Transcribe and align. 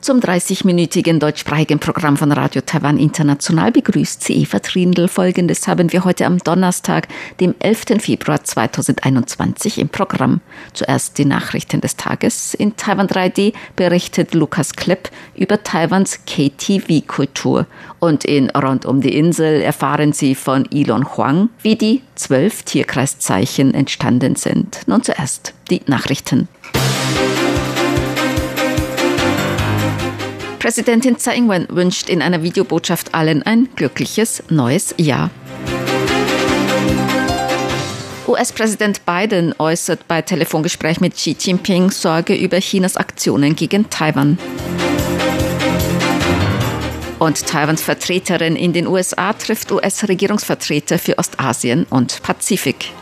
Zum 0.00 0.20
30-minütigen 0.20 1.18
deutschsprachigen 1.18 1.78
Programm 1.78 2.16
von 2.16 2.32
Radio 2.32 2.62
Taiwan 2.64 2.96
International 2.96 3.70
begrüßt 3.70 4.24
sie 4.24 4.32
Eva 4.32 4.58
Trindl. 4.58 5.08
Folgendes 5.08 5.68
haben 5.68 5.92
wir 5.92 6.04
heute 6.04 6.24
am 6.24 6.38
Donnerstag, 6.38 7.06
dem 7.38 7.54
11. 7.58 8.00
Februar 8.00 8.42
2021 8.42 9.78
im 9.78 9.90
Programm. 9.90 10.40
Zuerst 10.72 11.18
die 11.18 11.26
Nachrichten 11.26 11.82
des 11.82 11.96
Tages. 11.96 12.54
In 12.54 12.76
Taiwan 12.76 13.08
3D 13.08 13.52
berichtet 13.76 14.32
Lukas 14.32 14.72
Klepp 14.72 15.10
über 15.34 15.62
Taiwans 15.62 16.20
KTV-Kultur. 16.24 17.66
Und 17.98 18.24
in 18.24 18.48
Rund 18.48 18.86
um 18.86 19.02
die 19.02 19.14
Insel 19.14 19.60
erfahren 19.60 20.14
Sie 20.14 20.34
von 20.34 20.66
Elon 20.72 21.14
Huang, 21.14 21.50
wie 21.60 21.76
die 21.76 22.00
zwölf 22.14 22.62
Tierkreiszeichen 22.62 23.74
entstanden 23.74 24.34
sind. 24.34 24.80
Nun 24.86 25.02
zuerst 25.02 25.52
die 25.68 25.82
Nachrichten. 25.84 26.48
Präsidentin 30.60 31.16
Tsai 31.16 31.36
Ing-wen 31.36 31.66
wünscht 31.70 32.10
in 32.10 32.20
einer 32.20 32.42
Videobotschaft 32.42 33.14
allen 33.14 33.42
ein 33.42 33.70
glückliches 33.76 34.42
neues 34.50 34.94
Jahr. 34.98 35.30
US-Präsident 38.28 39.06
Biden 39.06 39.54
äußert 39.58 40.06
bei 40.06 40.20
Telefongespräch 40.20 41.00
mit 41.00 41.14
Xi 41.14 41.34
Jinping 41.40 41.90
Sorge 41.90 42.34
über 42.34 42.58
Chinas 42.60 42.98
Aktionen 42.98 43.56
gegen 43.56 43.88
Taiwan. 43.88 44.38
Und 47.18 47.46
Taiwans 47.46 47.80
Vertreterin 47.80 48.54
in 48.54 48.74
den 48.74 48.86
USA 48.86 49.32
trifft 49.32 49.72
US-Regierungsvertreter 49.72 50.98
für 50.98 51.16
Ostasien 51.16 51.86
und 51.88 52.22
Pazifik. 52.22 52.92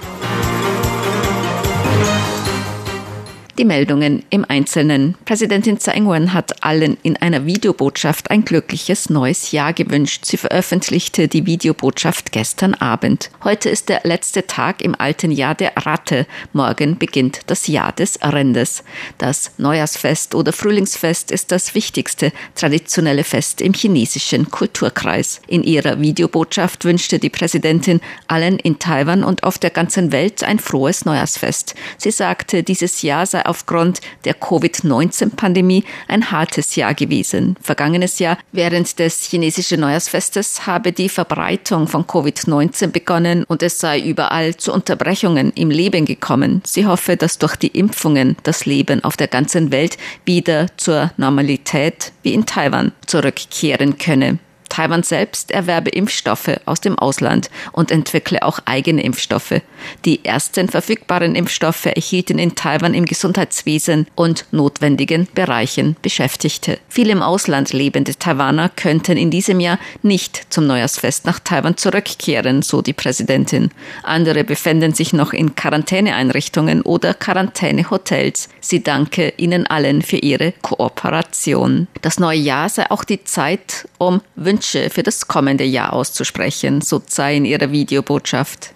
Die 3.59 3.65
Meldungen 3.65 4.23
im 4.31 4.45
Einzelnen. 4.49 5.17
Präsidentin 5.25 5.81
Tsai 5.81 5.97
Ing-wen 5.97 6.33
hat 6.33 6.63
allen 6.63 6.97
in 7.03 7.17
einer 7.17 7.45
Videobotschaft 7.45 8.31
ein 8.31 8.45
glückliches 8.45 9.11
neues 9.11 9.51
Jahr 9.51 9.73
gewünscht. 9.73 10.27
Sie 10.27 10.37
veröffentlichte 10.37 11.27
die 11.27 11.45
Videobotschaft 11.45 12.31
gestern 12.31 12.75
Abend. 12.75 13.33
Heute 13.43 13.69
ist 13.69 13.89
der 13.89 14.03
letzte 14.05 14.47
Tag 14.47 14.81
im 14.81 14.95
alten 14.95 15.33
Jahr 15.33 15.57
der 15.57 15.73
Ratte. 15.77 16.29
Morgen 16.53 16.99
beginnt 16.99 17.41
das 17.49 17.67
Jahr 17.67 17.91
des 17.91 18.21
Rendes. 18.23 18.85
Das 19.19 19.51
Neujahrsfest 19.59 20.37
oder 20.37 20.53
Frühlingsfest 20.53 21.33
ist 21.33 21.51
das 21.51 21.75
wichtigste 21.75 22.31
traditionelle 22.55 23.25
Fest 23.25 23.61
im 23.61 23.73
chinesischen 23.73 24.53
Kulturkreis. 24.53 25.41
In 25.49 25.65
ihrer 25.65 26.01
Videobotschaft 26.01 26.85
wünschte 26.85 27.19
die 27.19 27.29
Präsidentin 27.29 28.01
allen 28.29 28.61
in 28.61 28.79
Taiwan 28.79 29.25
und 29.25 29.43
auf 29.43 29.59
der 29.59 29.71
ganzen 29.71 30.13
Welt 30.13 30.45
ein 30.45 30.61
frohes 30.61 31.05
Neujahrsfest. 31.05 31.75
Sie 31.97 32.13
sagte, 32.13 32.63
dieses 32.63 33.03
Jahr 33.03 33.27
sei 33.27 33.48
aufgrund 33.49 34.01
der 34.25 34.35
Covid-19-Pandemie 34.35 35.85
ein 36.07 36.31
hartes 36.31 36.77
Jahr 36.77 36.95
gewesen. 36.95 37.57
Vergangenes 37.61 38.19
Jahr 38.19 38.39
während 38.53 38.99
des 38.99 39.25
chinesischen 39.25 39.81
Neujahrsfestes 39.81 40.67
habe 40.67 40.93
die 40.93 41.09
Verbreitung 41.09 41.89
von 41.89 42.05
Covid-19 42.05 42.89
begonnen 42.89 43.45
und 43.45 43.63
es 43.63 43.79
sei 43.79 44.01
überall 44.01 44.57
zu 44.57 44.73
Unterbrechungen 44.73 45.53
im 45.55 45.71
Leben 45.71 46.05
gekommen. 46.05 46.63
Sie 46.65 46.87
hoffe, 46.87 47.17
dass 47.17 47.39
durch 47.39 47.57
die 47.57 47.69
Impfungen 47.69 48.37
das 48.43 48.67
Leben 48.67 49.03
auf 49.05 49.17
der 49.17 49.29
ganzen 49.29 49.73
Welt 49.73 49.97
wieder 50.25 50.67
zur 50.77 51.13
Normalität 51.17 52.13
wie 52.23 52.35
in 52.35 52.47
Taiwan 52.47 52.93
zurückkehren 53.07 53.99
könne. 53.99 54.39
Taiwan 54.69 55.03
selbst 55.03 55.51
erwerbe 55.51 55.91
Impfstoffe 55.91 56.61
aus 56.65 56.81
dem 56.81 56.99
Ausland 56.99 57.51
und 57.73 57.91
entwickle 57.91 58.43
auch 58.43 58.61
eigene 58.65 59.03
Impfstoffe. 59.03 59.61
Die 60.05 60.25
ersten 60.25 60.69
verfügbaren 60.69 61.35
Impfstoffe 61.35 61.87
erhielten 61.87 62.39
in 62.39 62.55
Taiwan 62.55 62.95
im 62.95 63.05
Gesundheitswesen 63.05 64.07
und 64.15 64.47
notwendigen 64.51 65.27
Bereichen 65.35 65.97
Beschäftigte. 66.03 66.79
Viele 66.89 67.13
im 67.13 67.23
Ausland 67.23 67.73
lebende 67.73 68.15
Taiwaner 68.15 68.69
könnten 68.69 69.17
in 69.17 69.31
diesem 69.31 69.61
Jahr 69.61 69.79
nicht 70.03 70.47
zum 70.51 70.67
Neujahrsfest 70.67 71.27
nach 71.27 71.41
Taiwan 71.41 71.77
zurückkehren, 71.77 72.63
so 72.63 72.83
die 72.83 72.93
Präsidentin. 72.93 73.71
Andere 74.03 74.45
befinden 74.45 74.95
sich 74.95 75.13
noch 75.13 75.33
in 75.33 75.55
Quarantäneeinrichtungen 75.55 76.83
oder 76.83 77.15
Quarantänehotels. 77.15 78.49
Sie 78.61 78.83
danke 78.83 79.33
ihnen 79.37 79.67
allen 79.67 80.03
für 80.03 80.19
ihre 80.19 80.53
Kooperation. 80.63 81.89
Das 82.03 82.19
neue 82.19 82.39
Jahr 82.39 82.69
sei 82.69 82.91
auch 82.91 83.05
die 83.05 83.25
Zeit, 83.25 83.89
um 83.99 84.21
Wünsche 84.37 84.58
Wünsche 84.59 84.91
für 84.91 85.05
das 85.05 85.29
kommende 85.29 85.63
Jahr 85.63 85.93
auszusprechen, 85.93 86.81
so 86.81 87.01
sei 87.07 87.37
in 87.37 87.45
ihrer 87.45 87.71
Videobotschaft. 87.71 88.75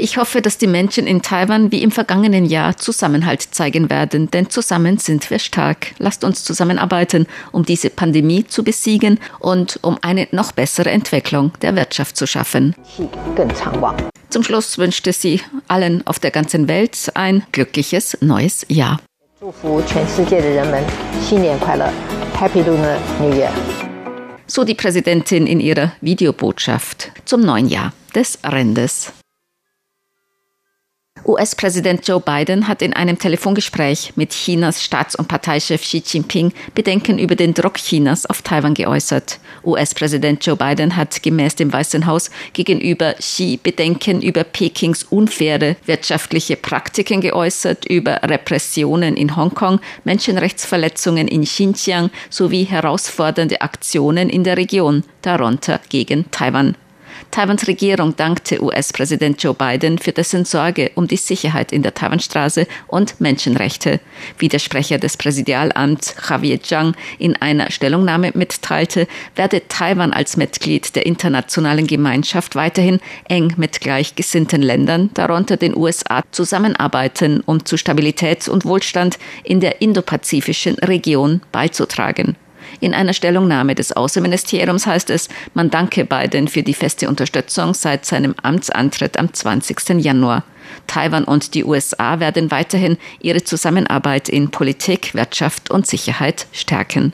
Ich 0.00 0.16
hoffe, 0.16 0.40
dass 0.40 0.56
die 0.56 0.66
Menschen 0.66 1.06
in 1.06 1.20
Taiwan 1.20 1.70
wie 1.72 1.82
im 1.82 1.90
vergangenen 1.90 2.46
Jahr 2.46 2.78
Zusammenhalt 2.78 3.42
zeigen 3.42 3.90
werden, 3.90 4.30
denn 4.30 4.48
zusammen 4.48 4.96
sind 4.96 5.28
wir 5.28 5.38
stark. 5.38 5.88
Lasst 5.98 6.24
uns 6.24 6.42
zusammenarbeiten, 6.42 7.26
um 7.52 7.66
diese 7.66 7.90
Pandemie 7.90 8.46
zu 8.46 8.64
besiegen 8.64 9.20
und 9.40 9.78
um 9.82 9.98
eine 10.00 10.26
noch 10.30 10.52
bessere 10.52 10.90
Entwicklung 10.90 11.52
der 11.60 11.76
Wirtschaft 11.76 12.16
zu 12.16 12.26
schaffen. 12.26 12.74
Zum 14.30 14.42
Schluss 14.42 14.78
wünschte 14.78 15.12
sie 15.12 15.42
allen 15.66 16.06
auf 16.06 16.18
der 16.18 16.30
ganzen 16.30 16.66
Welt 16.66 16.96
ein 17.12 17.42
glückliches 17.52 18.16
neues 18.22 18.64
Jahr. 18.68 18.98
So 24.48 24.64
die 24.64 24.74
Präsidentin 24.74 25.46
in 25.46 25.60
ihrer 25.60 25.92
Videobotschaft 26.00 27.12
zum 27.24 27.42
neuen 27.42 27.68
Jahr 27.68 27.92
des 28.16 28.40
Rendes. 28.44 29.12
US-Präsident 31.24 32.06
Joe 32.06 32.20
Biden 32.20 32.68
hat 32.68 32.82
in 32.82 32.92
einem 32.92 33.18
Telefongespräch 33.18 34.12
mit 34.16 34.32
Chinas 34.32 34.82
Staats- 34.82 35.14
und 35.14 35.28
Parteichef 35.28 35.82
Xi 35.82 36.02
Jinping 36.04 36.52
Bedenken 36.74 37.18
über 37.18 37.36
den 37.36 37.54
Druck 37.54 37.74
Chinas 37.74 38.26
auf 38.26 38.42
Taiwan 38.42 38.74
geäußert. 38.74 39.38
US-Präsident 39.64 40.44
Joe 40.46 40.56
Biden 40.56 40.96
hat 40.96 41.22
gemäß 41.22 41.56
dem 41.56 41.72
Weißen 41.72 42.06
Haus 42.06 42.30
gegenüber 42.52 43.14
Xi 43.14 43.58
Bedenken 43.62 44.22
über 44.22 44.44
Pekings 44.44 45.04
unfaire 45.04 45.76
wirtschaftliche 45.86 46.56
Praktiken 46.56 47.20
geäußert, 47.20 47.84
über 47.86 48.22
Repressionen 48.22 49.16
in 49.16 49.36
Hongkong, 49.36 49.80
Menschenrechtsverletzungen 50.04 51.28
in 51.28 51.44
Xinjiang 51.44 52.10
sowie 52.30 52.64
herausfordernde 52.64 53.60
Aktionen 53.60 54.30
in 54.30 54.44
der 54.44 54.56
Region, 54.56 55.04
darunter 55.22 55.80
gegen 55.88 56.30
Taiwan. 56.30 56.76
Taiwans 57.30 57.68
Regierung 57.68 58.16
dankte 58.16 58.62
US-Präsident 58.62 59.42
Joe 59.42 59.54
Biden 59.54 59.98
für 59.98 60.12
dessen 60.12 60.44
Sorge 60.44 60.90
um 60.94 61.06
die 61.06 61.16
Sicherheit 61.16 61.72
in 61.72 61.82
der 61.82 61.94
Taiwanstraße 61.94 62.66
und 62.86 63.20
Menschenrechte. 63.20 64.00
Wie 64.38 64.48
der 64.48 64.58
Sprecher 64.58 64.98
des 64.98 65.16
Präsidialamts 65.16 66.14
Javier 66.28 66.62
Zhang 66.62 66.96
in 67.18 67.36
einer 67.36 67.70
Stellungnahme 67.70 68.32
mitteilte, 68.34 69.06
werde 69.36 69.68
Taiwan 69.68 70.12
als 70.12 70.36
Mitglied 70.36 70.96
der 70.96 71.06
internationalen 71.06 71.86
Gemeinschaft 71.86 72.56
weiterhin 72.56 72.98
eng 73.28 73.52
mit 73.56 73.80
gleichgesinnten 73.80 74.62
Ländern, 74.62 75.10
darunter 75.14 75.56
den 75.56 75.76
USA, 75.76 76.22
zusammenarbeiten, 76.30 77.42
um 77.44 77.64
zu 77.64 77.76
Stabilität 77.76 78.48
und 78.48 78.64
Wohlstand 78.64 79.18
in 79.44 79.60
der 79.60 79.82
indopazifischen 79.82 80.76
Region 80.76 81.42
beizutragen. 81.52 82.36
In 82.80 82.94
einer 82.94 83.12
Stellungnahme 83.12 83.74
des 83.74 83.92
Außenministeriums 83.92 84.86
heißt 84.86 85.10
es, 85.10 85.28
man 85.54 85.70
danke 85.70 86.04
Biden 86.04 86.48
für 86.48 86.62
die 86.62 86.74
feste 86.74 87.08
Unterstützung 87.08 87.74
seit 87.74 88.04
seinem 88.04 88.34
Amtsantritt 88.42 89.18
am 89.18 89.32
20. 89.32 90.00
Januar. 90.00 90.44
Taiwan 90.86 91.24
und 91.24 91.54
die 91.54 91.64
USA 91.64 92.20
werden 92.20 92.50
weiterhin 92.50 92.98
ihre 93.20 93.42
Zusammenarbeit 93.42 94.28
in 94.28 94.50
Politik, 94.50 95.14
Wirtschaft 95.14 95.70
und 95.70 95.86
Sicherheit 95.86 96.46
stärken. 96.52 97.12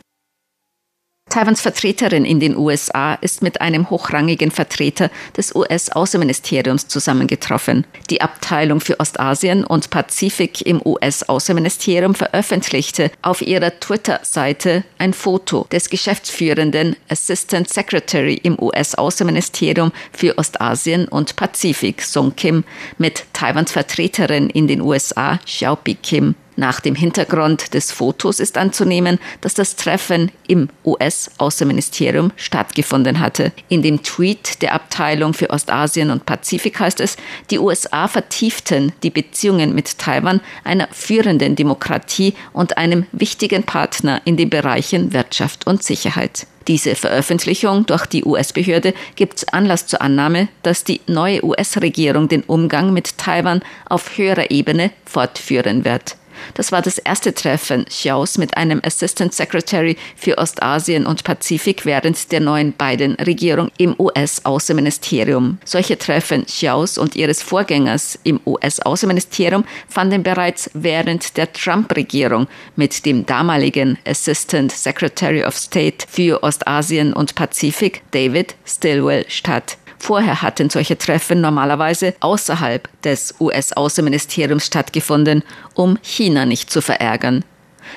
Taiwans 1.35 1.63
Vertreterin 1.63 2.25
in 2.25 2.39
den 2.39 2.57
USA 2.57 3.15
ist 3.15 3.43
mit 3.43 3.61
einem 3.61 3.91
hochrangigen 3.91 4.53
Vertreter 4.53 5.11
des 5.37 5.53
US-Außenministeriums 5.53 6.87
zusammengetroffen. 6.87 7.85
Die 8.09 8.21
Abteilung 8.21 8.81
für 8.81 9.01
Ostasien 9.01 9.65
und 9.65 9.91
Pazifik 9.91 10.61
im 10.61 10.81
US-Außenministerium 10.85 12.15
veröffentlichte 12.15 13.11
auf 13.23 13.43
ihrer 13.43 13.81
Twitter-Seite 13.81 14.85
ein 14.99 15.13
Foto 15.13 15.67
des 15.73 15.91
geschäftsführenden 15.91 16.95
Assistant 17.09 17.69
Secretary 17.69 18.35
im 18.35 18.57
US-Außenministerium 18.57 19.91
für 20.13 20.39
Ostasien 20.39 21.09
und 21.09 21.35
Pazifik, 21.35 22.03
Song 22.03 22.37
Kim, 22.37 22.63
mit 22.97 23.25
Taiwans 23.33 23.73
Vertreterin 23.73 24.51
in 24.51 24.69
den 24.69 24.81
USA, 24.81 25.41
Xiaopi 25.45 25.97
Kim. 25.97 26.37
Nach 26.57 26.81
dem 26.81 26.95
Hintergrund 26.95 27.75
des 27.75 27.91
Fotos 27.91 28.39
ist 28.39 28.57
anzunehmen, 28.57 29.19
dass 29.41 29.55
das 29.55 29.75
Treffen 29.75 30.31
im 30.47 30.69
US-Außenministerium 30.85 32.33
stattgefunden 32.37 33.19
hatte. 33.19 33.53
In 33.69 33.83
dem 33.83 34.03
Tweet 34.03 34.63
der 34.63 34.75
Abteilung 34.75 35.35
für 35.35 35.51
Ostasien 35.51 36.11
und 36.11 36.27
Pazifik 36.27 36.79
heißt 36.79 37.01
es, 37.01 37.17
die 37.51 37.59
USA 37.59 38.07
vertieften 38.07 38.93
die 39.03 39.11
Beziehungen 39.11 39.75
mit 39.75 39.99
Taiwan, 39.99 40.41
einer 40.63 40.89
führenden 40.93 41.57
Demokratie 41.57 42.35
und 42.53 42.77
einem 42.77 43.07
wichtigen 43.13 43.65
Partner 43.65 44.23
in 44.25 44.37
den 44.37 44.51
Bereichen 44.51 45.13
Wirtschaft 45.13 45.67
und 45.67 45.83
Sicherheit. 45.83 46.47
Diese 46.67 46.95
Veröffentlichung 46.95 47.85
durch 47.85 48.07
die 48.07 48.25
US-Behörde 48.25 48.95
gibt 49.17 49.53
Anlass 49.53 49.87
zur 49.87 50.01
Annahme, 50.01 50.49
dass 50.63 50.85
die 50.85 51.01
neue 51.07 51.45
US-Regierung 51.45 52.29
den 52.29 52.43
Umgang 52.43 52.93
mit 52.93 53.19
Taiwan 53.19 53.61
auf 53.87 54.17
höherer 54.17 54.51
Ebene 54.51 54.91
fortführen 55.05 55.85
wird. 55.85 56.17
Das 56.55 56.73
war 56.73 56.83
das 56.83 56.99
erste 56.99 57.35
Treffen 57.35 57.85
Xiaos 57.87 58.39
mit 58.39 58.57
einem 58.57 58.81
Assistant 58.85 59.35
Secretary 59.35 59.97
für 60.17 60.39
Ostasien 60.39 61.07
und 61.07 61.25
Pazifik 61.25 61.85
während 61.85 62.33
der 62.33 62.41
neuen 62.41 62.73
Biden-Regierung 62.73 63.71
im 63.79 63.95
US-Außenministerium. 63.99 65.59
Solche 65.65 65.99
Treffen 65.99 66.47
Xiaos 66.47 66.99
und 66.99 67.17
ihres 67.17 67.43
Vorgängers 67.43 68.19
im 68.25 68.41
US-Außenministerium 68.47 69.65
fanden 69.89 70.23
bereits 70.23 70.71
während 70.75 71.37
der 71.37 71.53
Trump-Regierung 71.53 72.47
mit 72.77 73.05
dem 73.07 73.27
damaligen 73.27 73.99
Assistant 74.07 74.73
Secretary 74.73 75.45
of 75.45 75.57
State 75.57 76.07
für 76.09 76.43
Ostasien 76.43 77.13
und 77.13 77.35
Pazifik, 77.35 78.03
David 78.11 78.55
Stilwell, 78.65 79.25
statt. 79.29 79.79
Vorher 80.05 80.43
hatten 80.43 80.69
solche 80.69 80.99
Treffen 80.99 81.41
normalerweise 81.41 82.15
außerhalb 82.21 82.91
des 83.05 83.37
US-Außenministeriums 83.41 84.67
stattgefunden, 84.67 85.43
um 85.73 85.99
China 86.03 86.45
nicht 86.45 86.71
zu 86.71 86.83
verärgern. 86.83 87.43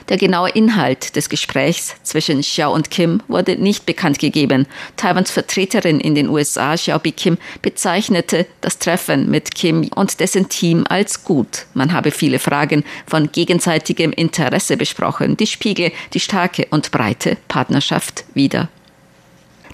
Der 0.07 0.15
genaue 0.15 0.48
Inhalt 0.51 1.18
des 1.18 1.27
Gesprächs 1.27 1.95
zwischen 2.04 2.39
Xiao 2.39 2.74
und 2.74 2.92
Kim 2.92 3.21
wurde 3.27 3.57
nicht 3.57 3.86
bekannt 3.86 4.19
gegeben. 4.19 4.68
Taiwans 4.95 5.31
Vertreterin 5.31 6.00
in 6.00 6.15
den 6.15 6.30
USA, 6.30 6.75
Xiaobi 6.75 7.12
Kim, 7.12 7.38
bezeichnete 7.62 8.45
das 8.62 8.80
Treffen 8.80 9.30
mit 9.30 9.53
Kim 9.53 9.89
und 9.94 10.21
dessen 10.21 10.48
Team 10.48 10.86
als 10.88 11.25
gut. 11.25 11.65
Man 11.74 11.92
habe 11.92 12.12
viele 12.12 12.39
Fragen 12.39 12.86
von 13.06 13.33
gegenseitigem 13.33 14.13
Interesse 14.13 14.77
besprochen, 14.77 15.36
die 15.36 15.48
spiegel 15.48 15.92
die 16.13 16.21
starke 16.21 16.68
und 16.69 16.92
breite 16.92 17.36
Partnerschaft 17.50 18.24
wider. 18.33 18.69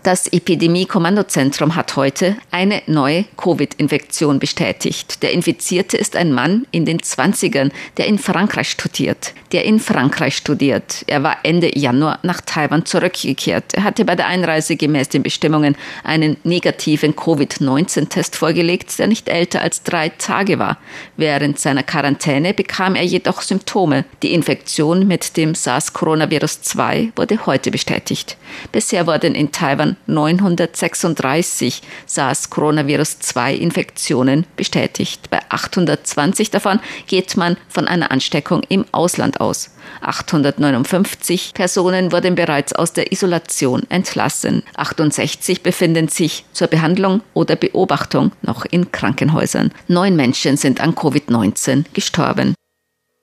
Das 0.03 0.27
Epidemie-Kommandozentrum 0.27 1.77
hat 1.77 1.95
heute 1.95 2.35
eine 2.51 2.81
neue 2.88 3.23
Covid-Infektion 3.38 4.38
bestätigt. 4.38 5.23
Der 5.23 5.31
Infizierte 5.31 5.95
ist 5.95 6.17
ein 6.17 6.33
Mann 6.33 6.67
in 6.71 6.83
den 6.83 7.00
20ern, 7.00 7.71
der 7.95 8.07
in 8.07 8.19
Frankreich 8.19 8.69
studiert. 8.69 9.33
Der 9.53 9.63
in 9.63 9.79
Frankreich 9.79 10.35
studiert. 10.35 11.05
Er 11.07 11.23
war 11.23 11.38
Ende 11.44 11.79
Januar 11.79 12.19
nach 12.23 12.41
Taiwan 12.41 12.85
zurückgekehrt. 12.85 13.75
Er 13.75 13.85
hatte 13.85 14.03
bei 14.03 14.17
der 14.17 14.27
Einreise 14.27 14.75
gemäß 14.75 15.07
den 15.07 15.23
Bestimmungen 15.23 15.77
einen 16.03 16.35
negativen 16.44 17.15
Covid-19-Test 17.15 18.35
vorgelegt, 18.35 19.00
der 19.00 19.07
nicht 19.07 19.29
älter 19.29 19.61
als 19.61 19.83
drei 19.83 20.09
Tage 20.09 20.59
war. 20.59 20.79
Während 21.15 21.59
seiner 21.59 21.83
Quarantäne 21.83 22.53
bekam 22.53 22.95
er 22.95 23.05
jedoch 23.05 23.41
Symptome. 23.41 24.03
Die 24.21 24.33
Infektion 24.33 25.07
mit 25.07 25.38
dem 25.38 25.55
SARS-Coronavirus 25.55 26.61
2 26.61 27.13
wurde 27.15 27.45
heute 27.45 27.71
bestätigt. 27.71 28.35
Bisher 28.73 29.07
wurden 29.07 29.33
in 29.33 29.53
Taiwan 29.53 29.92
936 30.07 31.81
SARS-Coronavirus-2-Infektionen 32.07 34.45
bestätigt. 34.55 35.29
Bei 35.29 35.39
820 35.49 36.49
davon 36.51 36.79
geht 37.07 37.35
man 37.37 37.57
von 37.69 37.87
einer 37.87 38.11
Ansteckung 38.11 38.63
im 38.69 38.85
Ausland 38.91 39.39
aus. 39.39 39.71
859 40.01 41.53
Personen 41.53 42.11
wurden 42.11 42.35
bereits 42.35 42.73
aus 42.73 42.93
der 42.93 43.11
Isolation 43.11 43.83
entlassen. 43.89 44.63
68 44.75 45.63
befinden 45.63 46.07
sich 46.07 46.45
zur 46.53 46.67
Behandlung 46.67 47.21
oder 47.33 47.55
Beobachtung 47.55 48.31
noch 48.41 48.65
in 48.65 48.91
Krankenhäusern. 48.91 49.71
Neun 49.87 50.15
Menschen 50.15 50.57
sind 50.57 50.81
an 50.81 50.95
Covid-19 50.95 51.85
gestorben. 51.93 52.55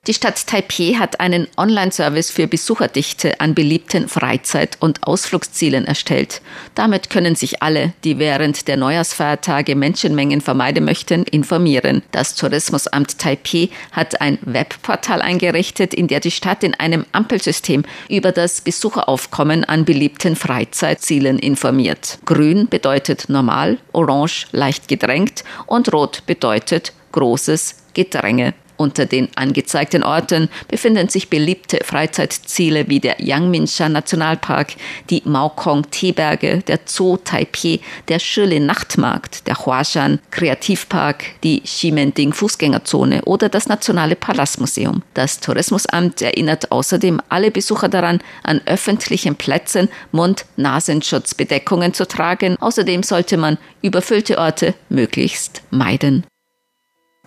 Die 0.07 0.15
Stadt 0.15 0.47
Taipeh 0.47 0.95
hat 0.97 1.19
einen 1.19 1.47
Online-Service 1.57 2.31
für 2.31 2.47
Besucherdichte 2.47 3.39
an 3.39 3.53
beliebten 3.53 4.07
Freizeit- 4.07 4.77
und 4.79 5.03
Ausflugszielen 5.03 5.85
erstellt. 5.85 6.41
Damit 6.73 7.11
können 7.11 7.35
sich 7.35 7.61
alle, 7.61 7.93
die 8.03 8.17
während 8.17 8.67
der 8.67 8.77
Neujahrsfeiertage 8.77 9.75
Menschenmengen 9.75 10.41
vermeiden 10.41 10.85
möchten, 10.85 11.21
informieren. 11.25 12.01
Das 12.11 12.33
Tourismusamt 12.33 13.19
Taipeh 13.19 13.69
hat 13.91 14.21
ein 14.21 14.39
Webportal 14.41 15.21
eingerichtet, 15.21 15.93
in 15.93 16.07
der 16.07 16.19
die 16.19 16.31
Stadt 16.31 16.63
in 16.63 16.73
einem 16.73 17.05
Ampelsystem 17.11 17.83
über 18.09 18.31
das 18.31 18.61
Besucheraufkommen 18.61 19.65
an 19.65 19.85
beliebten 19.85 20.35
Freizeitzielen 20.35 21.37
informiert. 21.37 22.17
Grün 22.25 22.67
bedeutet 22.67 23.29
normal, 23.29 23.77
orange 23.91 24.47
leicht 24.51 24.87
gedrängt 24.87 25.43
und 25.67 25.93
rot 25.93 26.23
bedeutet 26.25 26.91
großes 27.11 27.75
Gedränge. 27.93 28.55
Unter 28.81 29.05
den 29.05 29.29
angezeigten 29.35 30.03
Orten 30.03 30.49
befinden 30.67 31.07
sich 31.07 31.29
beliebte 31.29 31.81
Freizeitziele 31.83 32.89
wie 32.89 32.99
der 32.99 33.21
Yangmingshan 33.21 33.91
Nationalpark, 33.91 34.73
die 35.11 35.21
Maokong 35.23 35.91
Teeberge, 35.91 36.63
der 36.67 36.79
Zoo 36.85 37.17
Taipei, 37.17 37.79
der 38.07 38.17
Shilin 38.17 38.65
Nachtmarkt, 38.65 39.45
der 39.45 39.63
Huashan 39.63 40.17
Kreativpark, 40.31 41.25
die 41.43 41.61
Ximending 41.61 42.33
Fußgängerzone 42.33 43.21
oder 43.25 43.49
das 43.49 43.67
Nationale 43.67 44.15
Palastmuseum. 44.15 45.03
Das 45.13 45.39
Tourismusamt 45.39 46.23
erinnert 46.23 46.71
außerdem 46.71 47.21
alle 47.29 47.51
Besucher 47.51 47.87
daran, 47.87 48.19
an 48.41 48.61
öffentlichen 48.65 49.35
Plätzen 49.35 49.89
Mund-Nasenschutzbedeckungen 50.11 51.93
zu 51.93 52.07
tragen. 52.07 52.57
Außerdem 52.59 53.03
sollte 53.03 53.37
man 53.37 53.59
überfüllte 53.83 54.39
Orte 54.39 54.73
möglichst 54.89 55.61
meiden. 55.69 56.25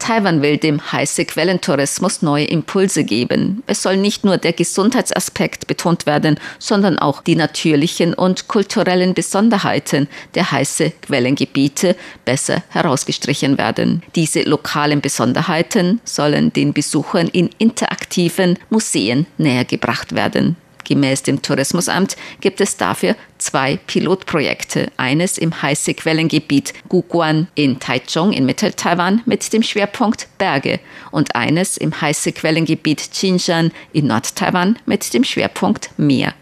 Taiwan 0.00 0.42
will 0.42 0.58
dem 0.58 0.92
heiße 0.92 1.24
Quellentourismus 1.24 2.20
neue 2.20 2.46
Impulse 2.46 3.04
geben. 3.04 3.62
Es 3.66 3.82
soll 3.82 3.96
nicht 3.96 4.24
nur 4.24 4.38
der 4.38 4.52
Gesundheitsaspekt 4.52 5.66
betont 5.66 6.04
werden, 6.04 6.38
sondern 6.58 6.98
auch 6.98 7.22
die 7.22 7.36
natürlichen 7.36 8.12
und 8.12 8.48
kulturellen 8.48 9.14
Besonderheiten 9.14 10.08
der 10.34 10.50
heiße 10.50 10.92
Quellengebiete 11.02 11.96
besser 12.24 12.62
herausgestrichen 12.70 13.56
werden. 13.56 14.02
Diese 14.14 14.42
lokalen 14.42 15.00
Besonderheiten 15.00 16.00
sollen 16.04 16.52
den 16.52 16.72
Besuchern 16.72 17.28
in 17.28 17.48
interaktiven 17.58 18.58
Museen 18.70 19.26
nähergebracht 19.38 20.14
werden. 20.14 20.56
Gemäß 20.84 21.22
dem 21.22 21.42
Tourismusamt 21.42 22.16
gibt 22.40 22.60
es 22.60 22.76
dafür 22.76 23.16
zwei 23.38 23.78
Pilotprojekte. 23.86 24.90
Eines 24.96 25.38
im 25.38 25.62
Heiße-Quellengebiet 25.62 26.72
Guguan 26.88 27.48
in 27.54 27.80
Taichung 27.80 28.32
in 28.32 28.46
Mittel-Taiwan 28.46 29.22
mit 29.26 29.52
dem 29.52 29.62
Schwerpunkt 29.62 30.28
Berge 30.38 30.80
und 31.10 31.34
eines 31.34 31.76
im 31.76 32.00
Heiße-Quellengebiet 32.00 33.10
Qinshan 33.12 33.72
in 33.92 34.06
Nord-Taiwan 34.06 34.78
mit 34.86 35.12
dem 35.14 35.24
Schwerpunkt 35.24 35.90
Meer. 35.96 36.34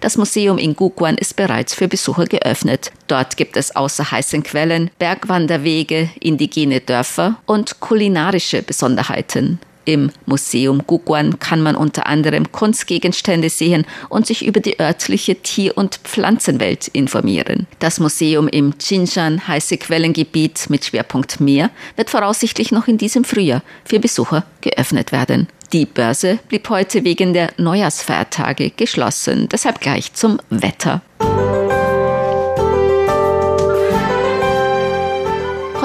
Das 0.00 0.16
Museum 0.16 0.58
in 0.58 0.76
Guguan 0.76 1.16
ist 1.16 1.34
bereits 1.36 1.74
für 1.74 1.88
Besucher 1.88 2.26
geöffnet. 2.26 2.92
Dort 3.08 3.36
gibt 3.36 3.56
es 3.56 3.74
außer 3.74 4.10
heißen 4.10 4.42
Quellen 4.44 4.90
Bergwanderwege, 4.98 6.10
indigene 6.20 6.80
Dörfer 6.80 7.36
und 7.46 7.80
kulinarische 7.80 8.62
Besonderheiten. 8.62 9.58
Im 9.90 10.12
Museum 10.24 10.82
Guguan 10.86 11.40
kann 11.40 11.62
man 11.62 11.74
unter 11.74 12.06
anderem 12.06 12.52
Kunstgegenstände 12.52 13.50
sehen 13.50 13.84
und 14.08 14.24
sich 14.24 14.46
über 14.46 14.60
die 14.60 14.78
örtliche 14.78 15.34
Tier- 15.34 15.76
und 15.76 15.96
Pflanzenwelt 16.04 16.86
informieren. 16.86 17.66
Das 17.80 17.98
Museum 17.98 18.46
im 18.46 18.78
Chinshan 18.78 19.48
heiße 19.48 19.78
Quellengebiet 19.78 20.70
mit 20.70 20.84
Schwerpunkt 20.84 21.40
Meer 21.40 21.70
wird 21.96 22.08
voraussichtlich 22.08 22.70
noch 22.70 22.86
in 22.86 22.98
diesem 22.98 23.24
Frühjahr 23.24 23.64
für 23.84 23.98
Besucher 23.98 24.44
geöffnet 24.60 25.10
werden. 25.10 25.48
Die 25.72 25.86
Börse 25.86 26.38
blieb 26.48 26.68
heute 26.70 27.02
wegen 27.02 27.34
der 27.34 27.50
Neujahrsfeiertage 27.56 28.70
geschlossen. 28.70 29.48
Deshalb 29.50 29.80
gleich 29.80 30.12
zum 30.12 30.38
Wetter. 30.50 31.02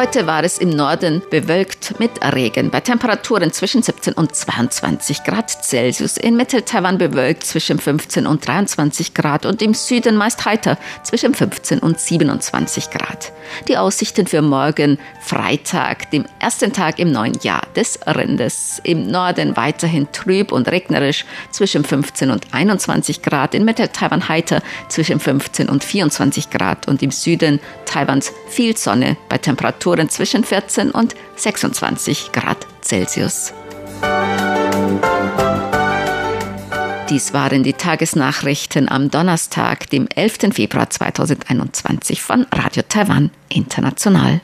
Heute 0.06 0.28
war 0.28 0.44
es 0.44 0.60
im 0.60 0.70
Norden 0.70 1.24
bewölkt 1.32 2.00
mit 2.00 2.12
Regen 2.24 2.70
bei 2.70 2.80
Temperaturen 2.80 3.52
zwischen 3.52 3.82
17 3.82 4.14
und 4.14 4.36
22 4.36 5.24
Grad 5.24 5.50
Celsius. 5.50 6.18
In 6.18 6.38
Mittel-Taiwan 6.38 7.00
bewölkt 7.00 7.44
zwischen 7.44 7.80
15 7.80 8.28
und 8.28 8.48
23 8.48 9.16
Grad 9.16 9.48
und 9.48 9.64
im 9.64 9.74
Süden 9.74 10.16
meist 10.16 10.46
heiter 10.46 10.78
zwischen 11.02 11.34
15 11.34 11.80
und 11.80 12.00
27 12.00 12.92
Grad. 12.92 13.34
Die 13.68 13.80
Aussichten 13.80 14.28
für 14.28 14.44
morgen 14.44 15.00
Freitag, 15.22 16.12
dem 16.12 16.26
ersten 16.40 16.72
Tag 16.72 17.00
im 17.00 17.12
neuen 17.12 17.40
Jahr 17.42 17.64
des 17.76 18.00
Rindes. 18.06 18.80
Im 18.84 19.08
Norden 19.10 19.58
weiterhin 19.58 20.12
trüb 20.12 20.52
und 20.52 20.68
regnerisch 20.68 21.26
zwischen 21.50 21.84
15 21.84 22.30
und 22.30 22.54
21 22.54 23.24
Grad. 23.24 23.56
In 23.56 23.66
Mittel-Taiwan 23.66 24.30
heiter 24.30 24.62
zwischen 24.88 25.20
15 25.20 25.68
und 25.68 25.84
24 25.84 26.52
Grad 26.52 26.88
und 26.88 27.02
im 27.02 27.10
Süden 27.10 27.60
Taiwans 27.86 28.34
viel 28.50 28.76
Sonne 28.76 29.18
bei 29.30 29.38
Temperaturen 29.38 30.10
zwischen 30.10 30.44
14 30.44 30.92
und 30.92 31.16
26 31.36 32.32
Grad 32.32 32.66
Celsius. 32.82 33.54
Dies 37.10 37.34
waren 37.34 37.62
die 37.62 37.74
Tagesnachrichten 37.74 38.90
am 38.90 39.12
Donnerstag, 39.12 39.90
dem 39.92 40.08
11. 40.08 40.54
Februar 40.54 40.90
2021 40.90 42.22
von 42.22 42.48
Radio 42.52 42.84
Taiwan 42.90 43.30
International. 43.50 44.42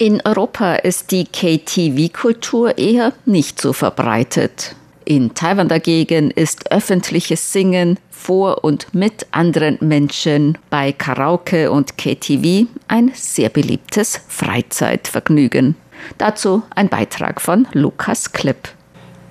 In 0.00 0.20
Europa 0.24 0.76
ist 0.76 1.10
die 1.10 1.24
KTV-Kultur 1.24 2.78
eher 2.78 3.12
nicht 3.26 3.60
so 3.60 3.72
verbreitet. 3.72 4.76
In 5.08 5.32
Taiwan 5.32 5.68
dagegen 5.68 6.30
ist 6.30 6.70
öffentliches 6.70 7.50
Singen 7.50 7.98
vor 8.10 8.62
und 8.62 8.94
mit 8.94 9.26
anderen 9.30 9.78
Menschen 9.80 10.58
bei 10.68 10.92
Karaoke 10.92 11.70
und 11.70 11.96
KTV 11.96 12.66
ein 12.88 13.12
sehr 13.14 13.48
beliebtes 13.48 14.20
Freizeitvergnügen. 14.28 15.76
Dazu 16.18 16.62
ein 16.74 16.90
Beitrag 16.90 17.40
von 17.40 17.66
Lukas 17.72 18.32
Klipp. 18.34 18.68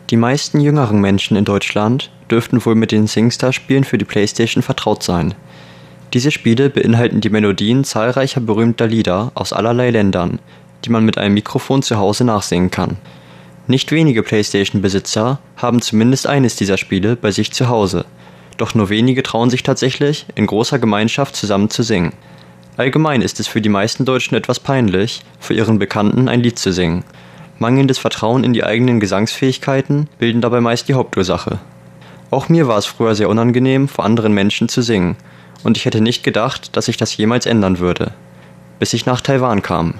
Die 0.10 0.18
meisten 0.18 0.62
jüngeren 0.62 1.00
Menschen 1.00 1.38
in 1.38 1.46
Deutschland 1.46 2.10
dürften 2.32 2.66
wohl 2.66 2.74
mit 2.74 2.92
den 2.92 3.06
SingStar-Spielen 3.06 3.84
für 3.84 4.00
die 4.00 4.06
PlayStation 4.06 4.64
vertraut 4.64 5.04
sein. 5.04 5.36
Diese 6.12 6.32
Spiele 6.32 6.72
beinhalten 6.72 7.22
die 7.22 7.30
Melodien 7.30 7.84
zahlreicher 7.84 8.42
berühmter 8.42 8.88
Lieder 8.88 9.32
aus 9.36 9.54
allerlei 9.54 9.92
Ländern, 9.92 10.40
die 10.86 10.90
man 10.90 11.06
mit 11.06 11.20
einem 11.20 11.36
Mikrofon 11.36 11.84
zu 11.84 11.98
Hause 11.98 12.24
nachsingen 12.24 12.72
kann. 12.72 12.98
Nicht 13.70 13.92
wenige 13.92 14.24
PlayStation-Besitzer 14.24 15.40
haben 15.58 15.82
zumindest 15.82 16.26
eines 16.26 16.56
dieser 16.56 16.78
Spiele 16.78 17.18
bei 17.18 17.32
sich 17.32 17.52
zu 17.52 17.68
Hause, 17.68 18.06
doch 18.56 18.74
nur 18.76 18.88
wenige 18.88 19.24
trauen 19.24 19.50
sich 19.50 19.62
tatsächlich, 19.62 20.26
in 20.36 20.48
großer 20.48 20.80
Gemeinschaft 20.80 21.36
zusammen 21.36 21.70
zu 21.70 21.84
singen. 21.84 22.14
Allgemein 22.78 23.22
ist 23.22 23.42
es 23.42 23.48
für 23.48 23.60
die 23.60 23.68
meisten 23.68 24.06
Deutschen 24.06 24.36
etwas 24.36 24.62
peinlich, 24.62 25.22
für 25.42 25.54
ihren 25.54 25.80
Bekannten 25.80 26.30
ein 26.30 26.42
Lied 26.42 26.58
zu 26.58 26.72
singen. 26.72 27.04
Mangelndes 27.60 27.98
Vertrauen 27.98 28.46
in 28.46 28.54
die 28.54 28.64
eigenen 28.64 29.02
Gesangsfähigkeiten 29.02 30.08
bilden 30.18 30.40
dabei 30.40 30.62
meist 30.62 30.88
die 30.88 30.94
Hauptursache. 30.94 31.60
Auch 32.32 32.48
mir 32.48 32.70
war 32.70 32.78
es 32.78 32.86
früher 32.86 33.16
sehr 33.16 33.30
unangenehm, 33.30 33.90
vor 33.90 34.06
anderen 34.06 34.34
Menschen 34.34 34.70
zu 34.70 34.82
singen, 34.82 35.18
und 35.64 35.76
ich 35.76 35.84
hätte 35.84 36.00
nicht 36.00 36.24
gedacht, 36.24 36.78
dass 36.78 36.86
sich 36.86 36.96
das 36.96 37.18
jemals 37.18 37.46
ändern 37.46 37.80
würde. 37.80 38.12
Bis 38.80 38.94
ich 38.94 39.06
nach 39.06 39.20
Taiwan 39.20 39.62
kam. 39.62 39.96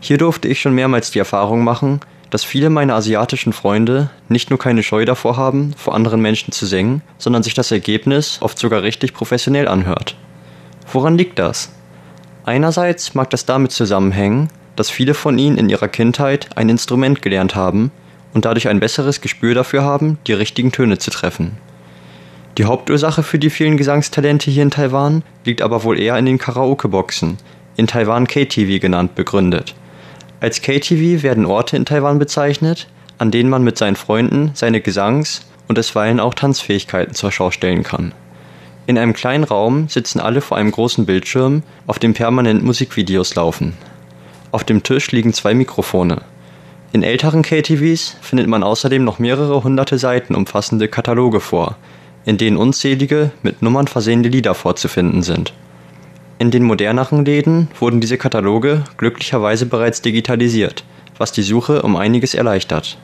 Hier 0.00 0.16
durfte 0.16 0.48
ich 0.48 0.60
schon 0.60 0.74
mehrmals 0.74 1.10
die 1.10 1.18
Erfahrung 1.18 1.64
machen, 1.64 2.00
dass 2.30 2.44
viele 2.44 2.70
meiner 2.70 2.94
asiatischen 2.94 3.52
Freunde 3.52 4.10
nicht 4.28 4.50
nur 4.50 4.58
keine 4.58 4.82
Scheu 4.82 5.04
davor 5.04 5.36
haben, 5.36 5.72
vor 5.76 5.94
anderen 5.94 6.20
Menschen 6.20 6.52
zu 6.52 6.66
singen, 6.66 7.02
sondern 7.16 7.42
sich 7.42 7.54
das 7.54 7.70
Ergebnis 7.70 8.38
oft 8.40 8.58
sogar 8.58 8.82
richtig 8.82 9.14
professionell 9.14 9.68
anhört. 9.68 10.16
Woran 10.92 11.16
liegt 11.16 11.38
das? 11.38 11.70
Einerseits 12.44 13.14
mag 13.14 13.30
das 13.30 13.46
damit 13.46 13.72
zusammenhängen, 13.72 14.48
dass 14.76 14.90
viele 14.90 15.14
von 15.14 15.38
ihnen 15.38 15.58
in 15.58 15.68
ihrer 15.68 15.88
Kindheit 15.88 16.50
ein 16.56 16.68
Instrument 16.68 17.22
gelernt 17.22 17.54
haben 17.54 17.90
und 18.34 18.44
dadurch 18.44 18.68
ein 18.68 18.80
besseres 18.80 19.20
Gespür 19.20 19.54
dafür 19.54 19.82
haben, 19.82 20.18
die 20.26 20.32
richtigen 20.32 20.72
Töne 20.72 20.98
zu 20.98 21.10
treffen. 21.10 21.56
Die 22.58 22.64
Hauptursache 22.64 23.22
für 23.22 23.38
die 23.38 23.50
vielen 23.50 23.76
Gesangstalente 23.76 24.50
hier 24.50 24.62
in 24.62 24.70
Taiwan 24.70 25.22
liegt 25.44 25.62
aber 25.62 25.84
wohl 25.84 25.98
eher 25.98 26.18
in 26.18 26.26
den 26.26 26.38
Karaoke-Boxen, 26.38 27.38
in 27.76 27.86
Taiwan 27.86 28.26
KTV 28.26 28.80
genannt, 28.80 29.14
begründet– 29.14 29.74
als 30.40 30.62
KTV 30.62 31.22
werden 31.22 31.46
Orte 31.46 31.76
in 31.76 31.84
Taiwan 31.84 32.18
bezeichnet, 32.18 32.86
an 33.18 33.30
denen 33.30 33.50
man 33.50 33.64
mit 33.64 33.76
seinen 33.76 33.96
Freunden 33.96 34.52
seine 34.54 34.80
Gesangs- 34.80 35.42
und 35.66 35.74
bisweilen 35.74 36.20
auch 36.20 36.34
Tanzfähigkeiten 36.34 37.14
zur 37.14 37.32
Schau 37.32 37.50
stellen 37.50 37.82
kann. 37.82 38.12
In 38.86 38.96
einem 38.96 39.12
kleinen 39.12 39.44
Raum 39.44 39.88
sitzen 39.88 40.20
alle 40.20 40.40
vor 40.40 40.56
einem 40.56 40.70
großen 40.70 41.04
Bildschirm, 41.04 41.62
auf 41.86 41.98
dem 41.98 42.14
permanent 42.14 42.64
Musikvideos 42.64 43.34
laufen. 43.34 43.74
Auf 44.50 44.64
dem 44.64 44.82
Tisch 44.82 45.10
liegen 45.12 45.34
zwei 45.34 45.52
Mikrofone. 45.52 46.22
In 46.92 47.02
älteren 47.02 47.42
KTVs 47.42 48.16
findet 48.22 48.46
man 48.46 48.62
außerdem 48.62 49.04
noch 49.04 49.18
mehrere 49.18 49.62
hunderte 49.62 49.98
Seiten 49.98 50.34
umfassende 50.34 50.88
Kataloge 50.88 51.40
vor, 51.40 51.76
in 52.24 52.38
denen 52.38 52.56
unzählige, 52.56 53.30
mit 53.42 53.60
Nummern 53.60 53.88
versehene 53.88 54.28
Lieder 54.28 54.54
vorzufinden 54.54 55.22
sind. 55.22 55.52
In 56.40 56.52
den 56.52 56.62
moderneren 56.62 57.24
Läden 57.24 57.66
wurden 57.80 58.00
diese 58.00 58.16
Kataloge 58.16 58.84
glücklicherweise 58.96 59.66
bereits 59.66 60.02
digitalisiert, 60.02 60.84
was 61.16 61.32
die 61.32 61.42
Suche 61.42 61.82
um 61.82 61.96
einiges 61.96 62.34
erleichtert. 62.34 62.96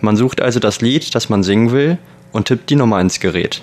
Man 0.00 0.16
sucht 0.16 0.40
also 0.40 0.60
das 0.60 0.80
Lied, 0.80 1.14
das 1.14 1.28
man 1.28 1.42
singen 1.42 1.72
will, 1.72 1.98
und 2.32 2.48
tippt 2.48 2.70
die 2.70 2.76
Nummer 2.76 3.02
ins 3.02 3.20
Gerät. 3.20 3.60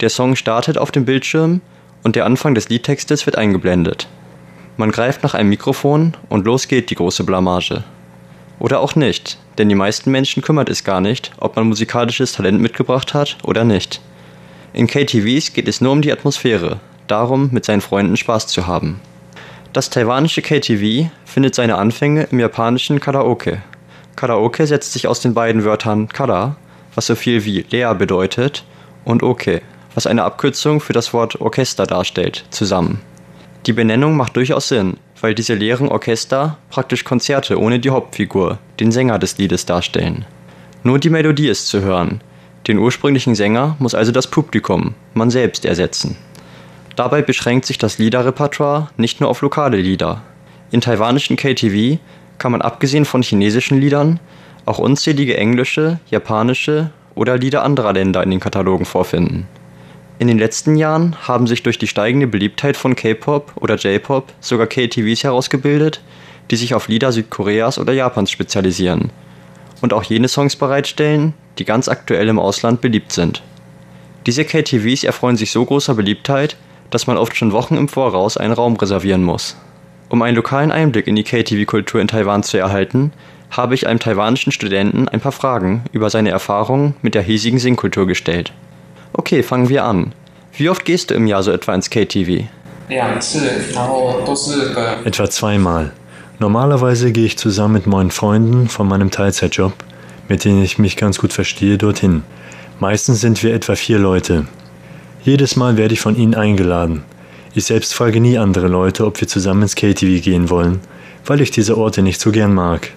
Der 0.00 0.08
Song 0.08 0.36
startet 0.36 0.78
auf 0.78 0.90
dem 0.90 1.04
Bildschirm 1.04 1.60
und 2.02 2.16
der 2.16 2.24
Anfang 2.24 2.54
des 2.54 2.70
Liedtextes 2.70 3.26
wird 3.26 3.36
eingeblendet. 3.36 4.08
Man 4.78 4.90
greift 4.90 5.22
nach 5.22 5.34
einem 5.34 5.50
Mikrofon 5.50 6.16
und 6.30 6.46
los 6.46 6.66
geht 6.66 6.88
die 6.88 6.94
große 6.94 7.24
Blamage. 7.24 7.84
Oder 8.58 8.80
auch 8.80 8.96
nicht, 8.96 9.38
denn 9.58 9.68
die 9.68 9.74
meisten 9.74 10.10
Menschen 10.10 10.42
kümmert 10.42 10.70
es 10.70 10.82
gar 10.82 11.02
nicht, 11.02 11.30
ob 11.38 11.56
man 11.56 11.68
musikalisches 11.68 12.32
Talent 12.32 12.60
mitgebracht 12.60 13.12
hat 13.12 13.36
oder 13.42 13.64
nicht. 13.64 14.00
In 14.72 14.86
KTVs 14.86 15.52
geht 15.52 15.68
es 15.68 15.82
nur 15.82 15.92
um 15.92 16.00
die 16.00 16.12
Atmosphäre, 16.12 16.80
darum, 17.10 17.50
mit 17.52 17.64
seinen 17.64 17.80
Freunden 17.80 18.16
Spaß 18.16 18.46
zu 18.46 18.66
haben. 18.66 19.00
Das 19.72 19.90
taiwanische 19.90 20.42
KTV 20.42 21.10
findet 21.24 21.54
seine 21.54 21.76
Anfänge 21.76 22.24
im 22.24 22.40
japanischen 22.40 23.00
Karaoke. 23.00 23.62
Karaoke 24.16 24.66
setzt 24.66 24.92
sich 24.92 25.06
aus 25.06 25.20
den 25.20 25.34
beiden 25.34 25.64
Wörtern 25.64 26.08
Kara, 26.08 26.56
was 26.94 27.06
so 27.06 27.14
viel 27.14 27.44
wie 27.44 27.64
leer 27.70 27.94
bedeutet, 27.94 28.64
und 29.04 29.22
Oke, 29.22 29.62
was 29.94 30.06
eine 30.06 30.24
Abkürzung 30.24 30.80
für 30.80 30.92
das 30.92 31.12
Wort 31.12 31.40
Orchester 31.40 31.86
darstellt, 31.86 32.44
zusammen. 32.50 33.00
Die 33.66 33.72
Benennung 33.72 34.16
macht 34.16 34.36
durchaus 34.36 34.68
Sinn, 34.68 34.96
weil 35.20 35.34
diese 35.34 35.54
leeren 35.54 35.88
Orchester 35.88 36.58
praktisch 36.70 37.04
Konzerte 37.04 37.58
ohne 37.58 37.78
die 37.78 37.90
Hauptfigur, 37.90 38.58
den 38.78 38.90
Sänger 38.90 39.18
des 39.18 39.38
Liedes 39.38 39.66
darstellen. 39.66 40.24
Nur 40.82 40.98
die 40.98 41.10
Melodie 41.10 41.48
ist 41.48 41.68
zu 41.68 41.82
hören. 41.82 42.22
Den 42.66 42.78
ursprünglichen 42.78 43.34
Sänger 43.34 43.76
muss 43.78 43.94
also 43.94 44.12
das 44.12 44.26
Publikum, 44.26 44.94
man 45.14 45.30
selbst, 45.30 45.64
ersetzen. 45.64 46.16
Dabei 46.96 47.22
beschränkt 47.22 47.66
sich 47.66 47.78
das 47.78 47.98
Liederrepertoire 47.98 48.90
nicht 48.96 49.20
nur 49.20 49.30
auf 49.30 49.42
lokale 49.42 49.78
Lieder. 49.78 50.22
In 50.70 50.80
taiwanischen 50.80 51.36
KTV 51.36 51.98
kann 52.38 52.52
man 52.52 52.62
abgesehen 52.62 53.04
von 53.04 53.22
chinesischen 53.22 53.80
Liedern 53.80 54.20
auch 54.66 54.78
unzählige 54.78 55.36
englische, 55.36 55.98
japanische 56.10 56.90
oder 57.14 57.38
Lieder 57.38 57.62
anderer 57.62 57.92
Länder 57.92 58.22
in 58.22 58.30
den 58.30 58.40
Katalogen 58.40 58.84
vorfinden. 58.84 59.46
In 60.18 60.28
den 60.28 60.38
letzten 60.38 60.76
Jahren 60.76 61.16
haben 61.26 61.46
sich 61.46 61.62
durch 61.62 61.78
die 61.78 61.86
steigende 61.86 62.26
Beliebtheit 62.26 62.76
von 62.76 62.94
K-Pop 62.94 63.52
oder 63.56 63.76
J-Pop 63.76 64.32
sogar 64.40 64.66
KTVs 64.66 65.24
herausgebildet, 65.24 66.02
die 66.50 66.56
sich 66.56 66.74
auf 66.74 66.88
Lieder 66.88 67.12
Südkoreas 67.12 67.78
oder 67.78 67.92
Japans 67.92 68.30
spezialisieren 68.30 69.10
und 69.80 69.92
auch 69.92 70.02
jene 70.02 70.28
Songs 70.28 70.56
bereitstellen, 70.56 71.32
die 71.58 71.64
ganz 71.64 71.88
aktuell 71.88 72.28
im 72.28 72.38
Ausland 72.38 72.80
beliebt 72.80 73.12
sind. 73.12 73.42
Diese 74.26 74.44
KTVs 74.44 75.04
erfreuen 75.04 75.36
sich 75.36 75.50
so 75.50 75.64
großer 75.64 75.94
Beliebtheit, 75.94 76.56
dass 76.90 77.06
man 77.06 77.16
oft 77.16 77.36
schon 77.36 77.52
Wochen 77.52 77.76
im 77.76 77.88
Voraus 77.88 78.36
einen 78.36 78.52
Raum 78.52 78.76
reservieren 78.76 79.22
muss. 79.22 79.56
Um 80.08 80.22
einen 80.22 80.36
lokalen 80.36 80.72
Einblick 80.72 81.06
in 81.06 81.16
die 81.16 81.24
KTV-Kultur 81.24 82.00
in 82.00 82.08
Taiwan 82.08 82.42
zu 82.42 82.58
erhalten, 82.58 83.12
habe 83.50 83.74
ich 83.74 83.86
einem 83.86 83.98
taiwanischen 83.98 84.52
Studenten 84.52 85.08
ein 85.08 85.20
paar 85.20 85.32
Fragen 85.32 85.84
über 85.92 86.10
seine 86.10 86.30
Erfahrungen 86.30 86.94
mit 87.02 87.14
der 87.14 87.22
hiesigen 87.22 87.58
Singkultur 87.58 88.06
gestellt. 88.06 88.52
Okay, 89.12 89.42
fangen 89.42 89.68
wir 89.68 89.84
an. 89.84 90.12
Wie 90.56 90.68
oft 90.68 90.84
gehst 90.84 91.10
du 91.10 91.14
im 91.14 91.26
Jahr 91.26 91.42
so 91.42 91.52
etwa 91.52 91.74
ins 91.74 91.90
KTV? 91.90 92.44
Etwa 95.04 95.30
zweimal. 95.30 95.92
Normalerweise 96.38 97.12
gehe 97.12 97.26
ich 97.26 97.38
zusammen 97.38 97.74
mit 97.74 97.86
meinen 97.86 98.10
Freunden 98.10 98.68
von 98.68 98.88
meinem 98.88 99.10
Teilzeitjob, 99.10 99.72
mit 100.28 100.44
denen 100.44 100.62
ich 100.62 100.78
mich 100.78 100.96
ganz 100.96 101.18
gut 101.18 101.32
verstehe, 101.32 101.78
dorthin. 101.78 102.22
Meistens 102.78 103.20
sind 103.20 103.42
wir 103.42 103.54
etwa 103.54 103.76
vier 103.76 103.98
Leute. 103.98 104.46
Jedes 105.22 105.54
Mal 105.54 105.76
werde 105.76 105.92
ich 105.92 106.00
von 106.00 106.16
ihnen 106.16 106.34
eingeladen. 106.34 107.02
Ich 107.54 107.64
selbst 107.64 107.92
frage 107.92 108.20
nie 108.20 108.38
andere 108.38 108.68
Leute, 108.68 109.04
ob 109.04 109.20
wir 109.20 109.28
zusammen 109.28 109.62
ins 109.62 109.74
KTV 109.74 110.22
gehen 110.22 110.48
wollen, 110.48 110.80
weil 111.26 111.42
ich 111.42 111.50
diese 111.50 111.76
Orte 111.76 112.00
nicht 112.00 112.20
so 112.20 112.32
gern 112.32 112.54
mag. 112.54 112.92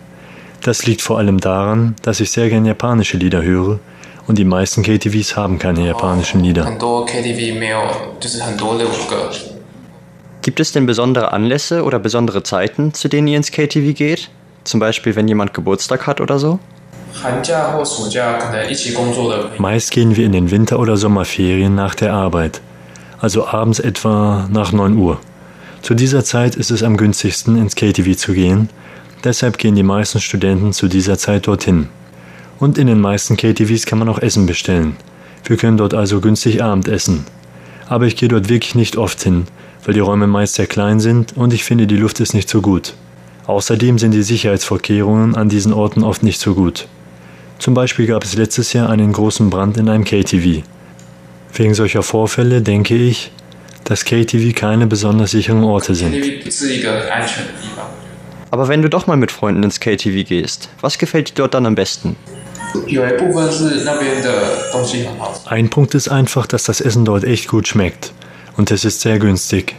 Das 0.62 0.86
liegt 0.86 1.02
vor 1.02 1.18
allem 1.18 1.42
daran, 1.42 1.96
dass 2.02 2.22
ich 2.22 2.32
sehr 2.32 2.50
gern 2.50 2.66
japanische 2.66 3.18
Lieder 3.18 3.44
höre 3.44 3.80
und 4.26 4.38
die 4.38 4.46
meisten 4.46 4.84
KTVs 4.84 5.36
haben 5.36 5.60
keine 5.60 5.86
japanischen 5.86 6.42
Lieder. 6.42 6.64
Gibt 10.42 10.60
es 10.62 10.72
denn 10.72 10.86
besondere 10.86 11.34
Anlässe 11.34 11.84
oder 11.84 12.00
besondere 12.00 12.44
Zeiten, 12.44 12.94
zu 12.94 13.10
denen 13.10 13.28
ihr 13.28 13.38
ins 13.38 13.52
KTV 13.52 13.94
geht? 13.94 14.30
Zum 14.64 14.80
Beispiel, 14.80 15.18
wenn 15.18 15.28
jemand 15.28 15.54
Geburtstag 15.54 16.08
hat 16.08 16.22
oder 16.22 16.40
so? 16.40 16.60
Meist 19.60 19.92
gehen 19.92 20.16
wir 20.16 20.26
in 20.26 20.32
den 20.32 20.52
Winter- 20.52 20.80
oder 20.80 20.98
Sommerferien 20.98 21.76
nach 21.76 21.96
der 21.96 22.14
Arbeit, 22.14 22.62
also 23.20 23.48
abends 23.48 23.80
etwa 23.80 24.48
nach 24.52 24.72
9 24.72 24.98
Uhr. 24.98 25.20
Zu 25.82 25.96
dieser 25.96 26.24
Zeit 26.24 26.56
ist 26.56 26.72
es 26.72 26.82
am 26.82 26.98
günstigsten, 26.98 27.58
ins 27.58 27.76
KTV 27.76 28.16
zu 28.16 28.34
gehen, 28.34 28.70
deshalb 29.24 29.58
gehen 29.58 29.76
die 29.76 29.84
meisten 29.84 30.20
Studenten 30.20 30.74
zu 30.74 30.88
dieser 30.88 31.18
Zeit 31.18 31.48
dorthin. 31.48 31.90
Und 32.60 32.78
in 32.78 32.88
den 32.88 33.02
meisten 33.02 33.36
KTVs 33.38 33.86
kann 33.86 34.00
man 34.00 34.10
auch 34.10 34.20
Essen 34.20 34.46
bestellen. 34.46 34.96
Wir 35.44 35.58
können 35.58 35.78
dort 35.78 35.94
also 35.94 36.22
günstig 36.22 36.64
Abend 36.64 36.88
essen. 36.88 37.26
Aber 37.88 38.06
ich 38.06 38.16
gehe 38.16 38.30
dort 38.30 38.50
wirklich 38.50 38.76
nicht 38.76 38.96
oft 38.96 39.22
hin, 39.22 39.46
weil 39.84 39.94
die 39.94 40.00
Räume 40.00 40.28
meist 40.28 40.56
sehr 40.56 40.68
klein 40.68 41.00
sind 41.00 41.36
und 41.36 41.54
ich 41.54 41.64
finde, 41.64 41.88
die 41.88 41.98
Luft 41.98 42.20
ist 42.22 42.34
nicht 42.34 42.50
so 42.50 42.62
gut. 42.62 42.94
Außerdem 43.46 44.00
sind 44.00 44.12
die 44.12 44.24
Sicherheitsvorkehrungen 44.24 45.36
an 45.36 45.50
diesen 45.50 45.74
Orten 45.74 46.04
oft 46.04 46.24
nicht 46.24 46.40
so 46.40 46.54
gut. 46.56 46.88
Zum 47.60 47.74
Beispiel 47.74 48.08
gab 48.08 48.24
es 48.24 48.36
letztes 48.36 48.74
Jahr 48.74 48.90
einen 48.90 49.14
großen 49.14 49.50
Brand 49.50 49.78
in 49.78 49.90
einem 49.90 50.04
KTV. 50.04 50.64
Wegen 51.54 51.74
solcher 51.74 52.04
Vorfälle 52.04 52.62
denke 52.62 52.96
ich, 52.96 53.32
dass 53.84 54.06
KTV 54.06 54.56
keine 54.56 54.88
besonders 54.88 55.32
sicheren 55.32 55.64
Orte 55.64 55.96
sind. 55.96 56.16
Aber 58.52 58.68
wenn 58.68 58.82
du 58.82 58.90
doch 58.90 59.08
mal 59.08 59.18
mit 59.18 59.32
Freunden 59.32 59.64
ins 59.64 59.80
KTV 59.80 60.28
gehst, 60.28 60.70
was 60.82 60.98
gefällt 60.98 61.30
dir 61.30 61.34
dort 61.36 61.54
dann 61.54 61.66
am 61.66 61.76
besten? 61.76 62.16
Ein 65.46 65.70
Punkt 65.70 65.96
ist 65.96 66.08
einfach, 66.08 66.48
dass 66.48 66.64
das 66.64 66.82
Essen 66.82 67.06
dort 67.06 67.24
echt 67.24 67.48
gut 67.48 67.68
schmeckt 67.68 68.14
und 68.58 68.72
es 68.72 68.86
ist 68.86 69.02
sehr 69.02 69.20
günstig. 69.20 69.76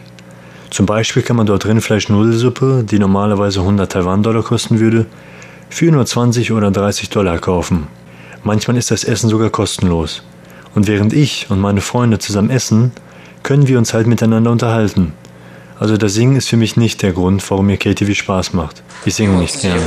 Zum 0.69 0.85
Beispiel 0.85 1.23
kann 1.23 1.37
man 1.37 1.45
dort 1.45 1.65
Rindfleisch-Nudelsuppe, 1.65 2.83
die 2.83 2.99
normalerweise 2.99 3.61
100 3.61 3.91
Taiwan-Dollar 3.91 4.43
kosten 4.43 4.79
würde, 4.79 5.05
für 5.75 5.91
nur 5.91 6.05
20 6.05 6.53
oder 6.53 6.71
30 6.71 7.09
Dollar 7.09 7.37
kaufen. 7.37 7.87
Manchmal 8.45 8.77
ist 8.77 8.91
das 8.91 9.03
Essen 9.03 9.29
sogar 9.29 9.49
kostenlos. 9.49 10.23
Und 10.73 10.87
während 10.87 11.11
ich 11.11 11.47
und 11.49 11.59
meine 11.59 11.81
Freunde 11.81 12.17
zusammen 12.17 12.49
essen, 12.49 12.93
können 13.43 13.67
wir 13.67 13.77
uns 13.77 13.93
halt 13.93 14.07
miteinander 14.07 14.51
unterhalten. 14.51 15.11
Also 15.77 15.97
das 15.97 16.13
Singen 16.13 16.37
ist 16.37 16.47
für 16.47 16.55
mich 16.55 16.77
nicht 16.77 17.01
der 17.01 17.11
Grund, 17.11 17.43
warum 17.51 17.65
mir 17.65 17.75
KTV 17.75 18.13
Spaß 18.13 18.53
macht. 18.53 18.83
Ich 19.03 19.15
singe 19.15 19.35
nicht 19.37 19.59
gerne. 19.59 19.81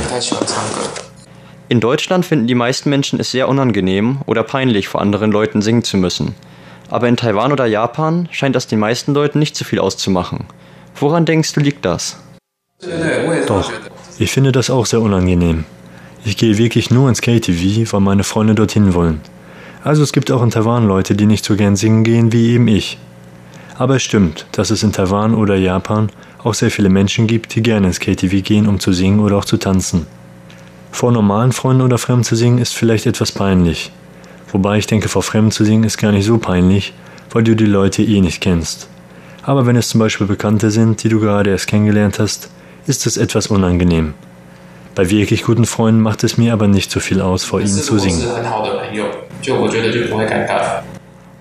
In 1.69 1.79
Deutschland 1.79 2.23
finden 2.23 2.45
die 2.45 2.53
meisten 2.53 2.91
Menschen 2.91 3.19
es 3.19 3.31
sehr 3.31 3.49
unangenehm 3.49 4.19
oder 4.27 4.43
peinlich, 4.43 4.87
vor 4.87 5.01
anderen 5.01 5.31
Leuten 5.31 5.63
singen 5.63 5.83
zu 5.83 5.97
müssen. 5.97 6.35
Aber 6.91 7.07
in 7.07 7.17
Taiwan 7.17 7.51
oder 7.51 7.65
Japan 7.65 8.29
scheint 8.31 8.55
das 8.55 8.67
den 8.67 8.77
meisten 8.77 9.15
Leuten 9.15 9.39
nicht 9.39 9.55
so 9.55 9.65
viel 9.65 9.79
auszumachen. 9.79 10.45
Woran 10.93 11.25
denkst 11.25 11.53
du, 11.53 11.61
liegt 11.61 11.83
das? 11.83 12.17
Doch, 13.47 13.71
ich 14.19 14.31
finde 14.31 14.51
das 14.51 14.69
auch 14.69 14.85
sehr 14.85 15.01
unangenehm. 15.01 15.65
Ich 16.25 16.35
gehe 16.35 16.57
wirklich 16.57 16.89
nur 16.91 17.07
ins 17.07 17.21
KTV, 17.21 17.91
weil 17.93 18.01
meine 18.01 18.23
Freunde 18.23 18.53
dorthin 18.53 18.93
wollen. 18.93 19.21
Also 19.83 20.03
es 20.03 20.11
gibt 20.11 20.31
auch 20.31 20.43
in 20.43 20.51
Taiwan 20.51 20.87
Leute, 20.87 21.15
die 21.15 21.25
nicht 21.25 21.45
so 21.45 21.55
gern 21.55 21.77
singen 21.77 22.03
gehen 22.03 22.33
wie 22.33 22.51
eben 22.51 22.67
ich. 22.67 22.97
Aber 23.77 23.95
es 23.95 24.03
stimmt, 24.03 24.45
dass 24.51 24.71
es 24.71 24.83
in 24.83 24.91
Taiwan 24.91 25.33
oder 25.33 25.55
Japan 25.55 26.09
auch 26.43 26.53
sehr 26.53 26.71
viele 26.71 26.89
Menschen 26.89 27.27
gibt, 27.27 27.55
die 27.55 27.63
gerne 27.63 27.87
ins 27.87 28.01
KTV 28.01 28.43
gehen, 28.43 28.67
um 28.67 28.79
zu 28.79 28.91
singen 28.91 29.21
oder 29.21 29.37
auch 29.37 29.45
zu 29.45 29.55
tanzen. 29.55 30.05
Vor 30.91 31.13
normalen 31.13 31.53
Freunden 31.53 31.83
oder 31.83 31.97
Fremden 31.97 32.25
zu 32.25 32.35
singen 32.35 32.57
ist 32.57 32.75
vielleicht 32.75 33.05
etwas 33.05 33.31
peinlich. 33.31 33.91
Wobei 34.51 34.77
ich 34.77 34.87
denke, 34.87 35.07
vor 35.07 35.23
Fremden 35.23 35.51
zu 35.51 35.63
singen 35.63 35.85
ist 35.85 35.97
gar 35.97 36.11
nicht 36.11 36.25
so 36.25 36.37
peinlich, 36.37 36.93
weil 37.31 37.43
du 37.43 37.55
die 37.55 37.65
Leute 37.65 38.03
eh 38.03 38.19
nicht 38.19 38.41
kennst. 38.41 38.89
Aber 39.43 39.65
wenn 39.65 39.77
es 39.77 39.87
zum 39.87 39.99
Beispiel 39.99 40.27
Bekannte 40.27 40.71
sind, 40.71 41.03
die 41.03 41.09
du 41.09 41.19
gerade 41.19 41.51
erst 41.51 41.67
kennengelernt 41.67 42.19
hast, 42.19 42.49
ist 42.87 43.07
es 43.07 43.15
etwas 43.15 43.47
unangenehm. 43.47 44.13
Bei 44.99 45.09
wirklich 45.09 45.43
guten 45.43 45.65
Freunden 45.65 46.01
macht 46.01 46.25
es 46.25 46.37
mir 46.37 46.51
aber 46.51 46.67
nicht 46.67 46.91
so 46.91 46.99
viel 46.99 47.21
aus, 47.21 47.45
vor 47.45 47.61
ihnen 47.61 47.69
zu 47.69 47.97
singen. 47.99 48.21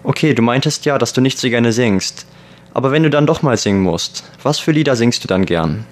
Okay, 0.04 0.32
du 0.32 0.42
meintest 0.42 0.84
ja, 0.84 0.96
dass 0.96 1.12
du 1.12 1.20
nicht 1.20 1.40
so 1.40 1.48
gerne 1.48 1.72
singst. 1.72 2.24
Aber 2.72 2.92
wenn 2.92 3.02
du 3.02 3.10
dann 3.10 3.26
doch 3.26 3.42
mal 3.42 3.56
singen 3.56 3.82
musst, 3.82 4.22
was 4.44 4.60
für 4.60 4.70
Lieder 4.70 4.94
singst 4.94 5.24
du 5.24 5.26
dann 5.26 5.44
gern? 5.44 5.84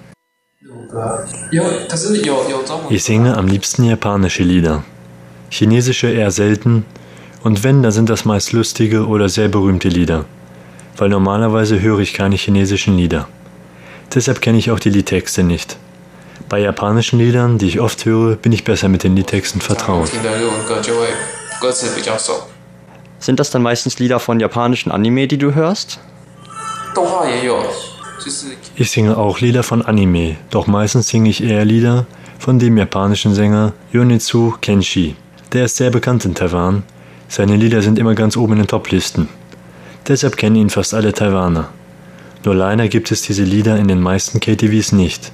Ich 2.89 3.03
singe 3.03 3.35
am 3.35 3.47
liebsten 3.47 3.83
japanische 3.83 4.43
Lieder. 4.43 4.85
Chinesische 5.49 6.09
eher 6.09 6.31
selten. 6.31 6.85
Und 7.43 7.65
wenn, 7.65 7.83
dann 7.83 7.91
sind 7.91 8.09
das 8.09 8.23
meist 8.23 8.53
lustige 8.53 9.07
oder 9.07 9.27
sehr 9.27 9.49
berühmte 9.49 9.89
Lieder. 9.89 10.23
Weil 10.95 11.09
normalerweise 11.09 11.81
höre 11.81 11.99
ich 11.99 12.13
keine 12.13 12.37
chinesischen 12.37 12.95
Lieder. 12.95 13.27
Deshalb 14.15 14.39
kenne 14.39 14.57
ich 14.57 14.71
auch 14.71 14.79
die 14.79 14.89
Liedtexte 14.89 15.43
nicht. 15.43 15.77
Bei 16.49 16.59
japanischen 16.59 17.19
Liedern, 17.19 17.57
die 17.57 17.67
ich 17.67 17.79
oft 17.81 18.05
höre, 18.05 18.37
bin 18.37 18.53
ich 18.53 18.63
besser 18.63 18.87
mit 18.87 19.03
den 19.03 19.15
Liedtexten 19.17 19.59
vertraut. 19.59 20.09
Sind 23.19 23.39
das 23.39 23.49
dann 23.51 23.61
meistens 23.61 23.99
Lieder 23.99 24.19
von 24.19 24.39
japanischen 24.39 24.91
Anime, 24.91 25.27
die 25.27 25.37
du 25.37 25.53
hörst? 25.53 25.99
Ich 28.75 28.91
singe 28.91 29.17
auch 29.17 29.39
Lieder 29.39 29.63
von 29.63 29.81
Anime, 29.81 30.37
doch 30.49 30.67
meistens 30.67 31.09
singe 31.09 31.29
ich 31.29 31.43
eher 31.43 31.65
Lieder 31.65 32.05
von 32.39 32.59
dem 32.59 32.77
japanischen 32.77 33.33
Sänger 33.33 33.73
Yonitsu 33.91 34.53
Kenshi. 34.61 35.15
Der 35.51 35.65
ist 35.65 35.75
sehr 35.75 35.91
bekannt 35.91 36.23
in 36.23 36.33
Taiwan. 36.35 36.83
Seine 37.27 37.57
Lieder 37.57 37.81
sind 37.81 37.99
immer 37.99 38.15
ganz 38.15 38.37
oben 38.37 38.53
in 38.53 38.59
den 38.59 38.67
Toplisten. 38.67 39.27
Deshalb 40.07 40.37
kennen 40.37 40.55
ihn 40.55 40.69
fast 40.69 40.93
alle 40.93 41.11
Taiwaner. 41.11 41.69
Nur 42.45 42.55
leider 42.55 42.87
gibt 42.87 43.11
es 43.11 43.23
diese 43.23 43.43
Lieder 43.43 43.77
in 43.77 43.89
den 43.89 44.01
meisten 44.01 44.39
KTVs 44.39 44.93
nicht. 44.93 45.31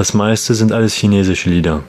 Das 0.00 0.14
meiste 0.14 0.54
sind 0.54 0.72
alles 0.72 0.94
chinesische 0.94 1.50
Lieder. 1.50 1.82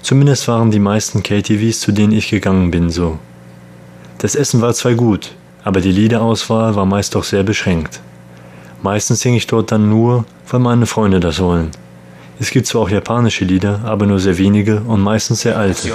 Zumindest 0.00 0.48
waren 0.48 0.70
die 0.70 0.78
meisten 0.78 1.22
KTVs, 1.22 1.80
zu 1.80 1.92
denen 1.92 2.14
ich 2.14 2.30
gegangen 2.30 2.70
bin, 2.70 2.88
so. 2.88 3.18
Das 4.16 4.34
Essen 4.34 4.62
war 4.62 4.72
zwar 4.72 4.94
gut, 4.94 5.32
aber 5.62 5.82
die 5.82 5.92
Liederauswahl 5.92 6.74
war 6.76 6.86
meist 6.86 7.14
doch 7.14 7.24
sehr 7.24 7.42
beschränkt. 7.42 8.00
Meistens 8.80 9.20
singe 9.20 9.36
ich 9.36 9.46
dort 9.48 9.70
dann 9.70 9.90
nur, 9.90 10.24
weil 10.48 10.60
meine 10.60 10.86
Freunde 10.86 11.20
das 11.20 11.40
wollen. 11.40 11.72
Es 12.40 12.50
gibt 12.52 12.66
zwar 12.66 12.80
auch 12.80 12.88
japanische 12.88 13.44
Lieder, 13.44 13.82
aber 13.84 14.06
nur 14.06 14.18
sehr 14.18 14.38
wenige 14.38 14.80
und 14.80 15.02
meistens 15.02 15.42
sehr 15.42 15.58
alte. 15.58 15.92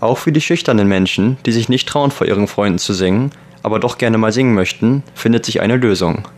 Auch 0.00 0.18
für 0.18 0.32
die 0.32 0.42
schüchternen 0.42 0.86
Menschen, 0.86 1.38
die 1.46 1.52
sich 1.52 1.70
nicht 1.70 1.88
trauen, 1.88 2.10
vor 2.10 2.26
ihren 2.26 2.46
Freunden 2.46 2.78
zu 2.78 2.92
singen, 2.92 3.30
aber 3.62 3.80
doch 3.80 3.96
gerne 3.96 4.18
mal 4.18 4.32
singen 4.32 4.52
möchten, 4.52 5.02
findet 5.14 5.46
sich 5.46 5.62
eine 5.62 5.76
Lösung. 5.76 6.28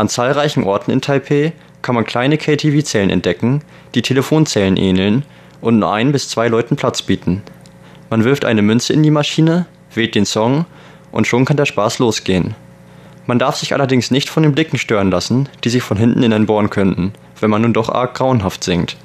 An 0.00 0.08
zahlreichen 0.08 0.64
Orten 0.64 0.92
in 0.92 1.02
Taipeh 1.02 1.52
kann 1.82 1.94
man 1.94 2.06
kleine 2.06 2.38
KTV-Zellen 2.38 3.10
entdecken, 3.10 3.60
die 3.94 4.00
Telefonzellen 4.00 4.78
ähneln 4.78 5.26
und 5.60 5.78
nur 5.78 5.92
ein 5.92 6.10
bis 6.10 6.30
zwei 6.30 6.48
Leuten 6.48 6.74
Platz 6.74 7.02
bieten. 7.02 7.42
Man 8.08 8.24
wirft 8.24 8.46
eine 8.46 8.62
Münze 8.62 8.94
in 8.94 9.02
die 9.02 9.10
Maschine, 9.10 9.66
wählt 9.94 10.14
den 10.14 10.24
Song 10.24 10.64
und 11.12 11.26
schon 11.26 11.44
kann 11.44 11.58
der 11.58 11.66
Spaß 11.66 11.98
losgehen. 11.98 12.54
Man 13.26 13.38
darf 13.38 13.56
sich 13.56 13.74
allerdings 13.74 14.10
nicht 14.10 14.30
von 14.30 14.42
den 14.42 14.52
Blicken 14.52 14.78
stören 14.78 15.10
lassen, 15.10 15.50
die 15.64 15.68
sich 15.68 15.82
von 15.82 15.98
hinten 15.98 16.22
in 16.22 16.32
einen 16.32 16.46
bohren 16.46 16.70
könnten, 16.70 17.12
wenn 17.38 17.50
man 17.50 17.60
nun 17.60 17.74
doch 17.74 17.90
arg 17.90 18.14
grauenhaft 18.14 18.64
singt. 18.64 18.96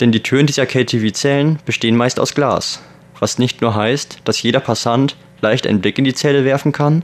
Denn 0.00 0.12
die 0.12 0.22
Türen 0.22 0.46
dieser 0.46 0.66
KTV-Zellen 0.66 1.58
bestehen 1.64 1.96
meist 1.96 2.20
aus 2.20 2.34
Glas, 2.34 2.82
was 3.18 3.38
nicht 3.38 3.62
nur 3.62 3.74
heißt, 3.74 4.18
dass 4.24 4.42
jeder 4.42 4.60
Passant 4.60 5.16
leicht 5.40 5.66
einen 5.66 5.80
Blick 5.80 5.96
in 5.96 6.04
die 6.04 6.12
Zelle 6.12 6.44
werfen 6.44 6.72
kann, 6.72 7.02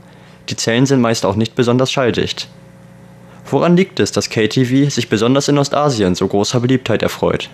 die 0.49 0.55
Zellen 0.55 0.85
sind 0.85 1.01
meist 1.01 1.25
auch 1.25 1.35
nicht 1.35 1.55
besonders 1.55 1.91
schalldicht. 1.91 2.47
Woran 3.51 3.75
liegt 3.75 3.99
es, 3.99 4.11
dass 4.11 4.29
KTV 4.29 4.91
sich 4.91 5.09
besonders 5.09 5.47
in 5.47 5.57
Ostasien 5.57 6.13
so 6.13 6.27
großer 6.27 6.59
Beliebtheit 6.59 7.01
erfreut? 7.01 7.49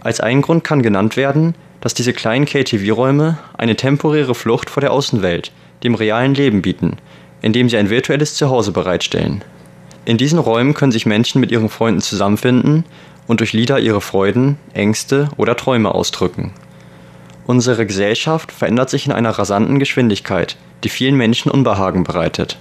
Als 0.00 0.18
ein 0.18 0.42
Grund 0.42 0.64
kann 0.64 0.82
genannt 0.82 1.16
werden, 1.16 1.54
dass 1.80 1.94
diese 1.94 2.12
kleinen 2.12 2.44
KTV-Räume 2.44 3.38
eine 3.56 3.76
temporäre 3.76 4.34
Flucht 4.34 4.68
vor 4.68 4.80
der 4.80 4.92
Außenwelt, 4.92 5.52
dem 5.84 5.94
realen 5.94 6.34
Leben 6.34 6.60
bieten, 6.60 6.96
indem 7.40 7.68
sie 7.68 7.76
ein 7.76 7.88
virtuelles 7.88 8.34
Zuhause 8.34 8.72
bereitstellen. 8.72 9.44
In 10.04 10.18
diesen 10.18 10.40
Räumen 10.40 10.74
können 10.74 10.90
sich 10.90 11.06
Menschen 11.06 11.40
mit 11.40 11.52
ihren 11.52 11.68
Freunden 11.68 12.00
zusammenfinden 12.00 12.84
und 13.28 13.38
durch 13.38 13.52
Lieder 13.52 13.78
ihre 13.78 14.00
Freuden, 14.00 14.58
Ängste 14.74 15.28
oder 15.36 15.56
Träume 15.56 15.94
ausdrücken. 15.94 16.52
Unsere 17.46 17.86
Gesellschaft 17.86 18.50
verändert 18.50 18.90
sich 18.90 19.06
in 19.06 19.12
einer 19.12 19.30
rasanten 19.30 19.78
Geschwindigkeit, 19.78 20.56
die 20.82 20.88
vielen 20.88 21.16
Menschen 21.16 21.52
Unbehagen 21.52 22.02
bereitet. 22.02 22.58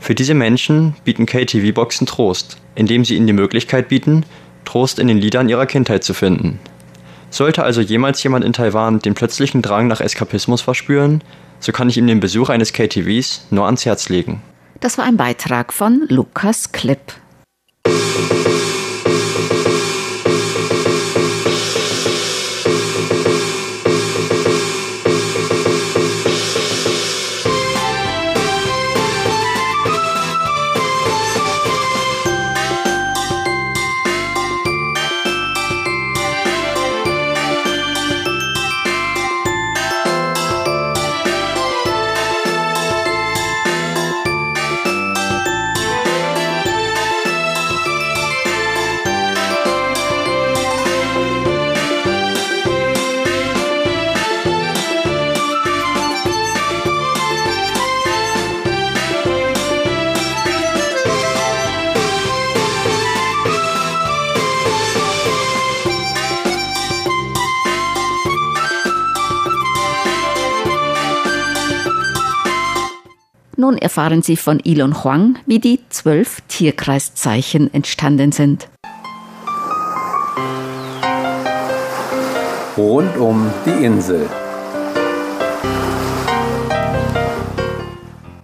Für 0.00 0.14
diese 0.14 0.34
Menschen 0.34 0.94
bieten 1.04 1.26
KTV-Boxen 1.26 2.06
Trost, 2.06 2.58
indem 2.74 3.04
sie 3.04 3.16
ihnen 3.16 3.26
die 3.26 3.32
Möglichkeit 3.32 3.88
bieten, 3.88 4.24
Trost 4.64 4.98
in 4.98 5.08
den 5.08 5.18
Liedern 5.18 5.48
ihrer 5.48 5.66
Kindheit 5.66 6.04
zu 6.04 6.14
finden. 6.14 6.60
Sollte 7.30 7.62
also 7.62 7.80
jemals 7.80 8.22
jemand 8.22 8.44
in 8.44 8.52
Taiwan 8.52 9.00
den 9.00 9.14
plötzlichen 9.14 9.60
Drang 9.60 9.86
nach 9.86 10.00
Eskapismus 10.00 10.62
verspüren, 10.62 11.22
so 11.60 11.72
kann 11.72 11.88
ich 11.88 11.98
ihm 11.98 12.06
den 12.06 12.20
Besuch 12.20 12.48
eines 12.48 12.72
KTVs 12.72 13.48
nur 13.50 13.66
ans 13.66 13.84
Herz 13.84 14.08
legen. 14.08 14.42
Das 14.80 14.96
war 14.96 15.04
ein 15.04 15.16
Beitrag 15.16 15.72
von 15.72 16.06
Lukas 16.08 16.72
Klipp. 16.72 17.14
Nun 73.68 73.76
erfahren 73.76 74.22
Sie 74.22 74.38
von 74.38 74.60
Ilon 74.64 75.04
Huang, 75.04 75.36
wie 75.44 75.58
die 75.58 75.80
zwölf 75.90 76.40
Tierkreiszeichen 76.48 77.74
entstanden 77.74 78.32
sind. 78.32 78.66
Rund 82.78 83.14
um 83.18 83.50
die 83.66 83.84
Insel. 83.84 84.26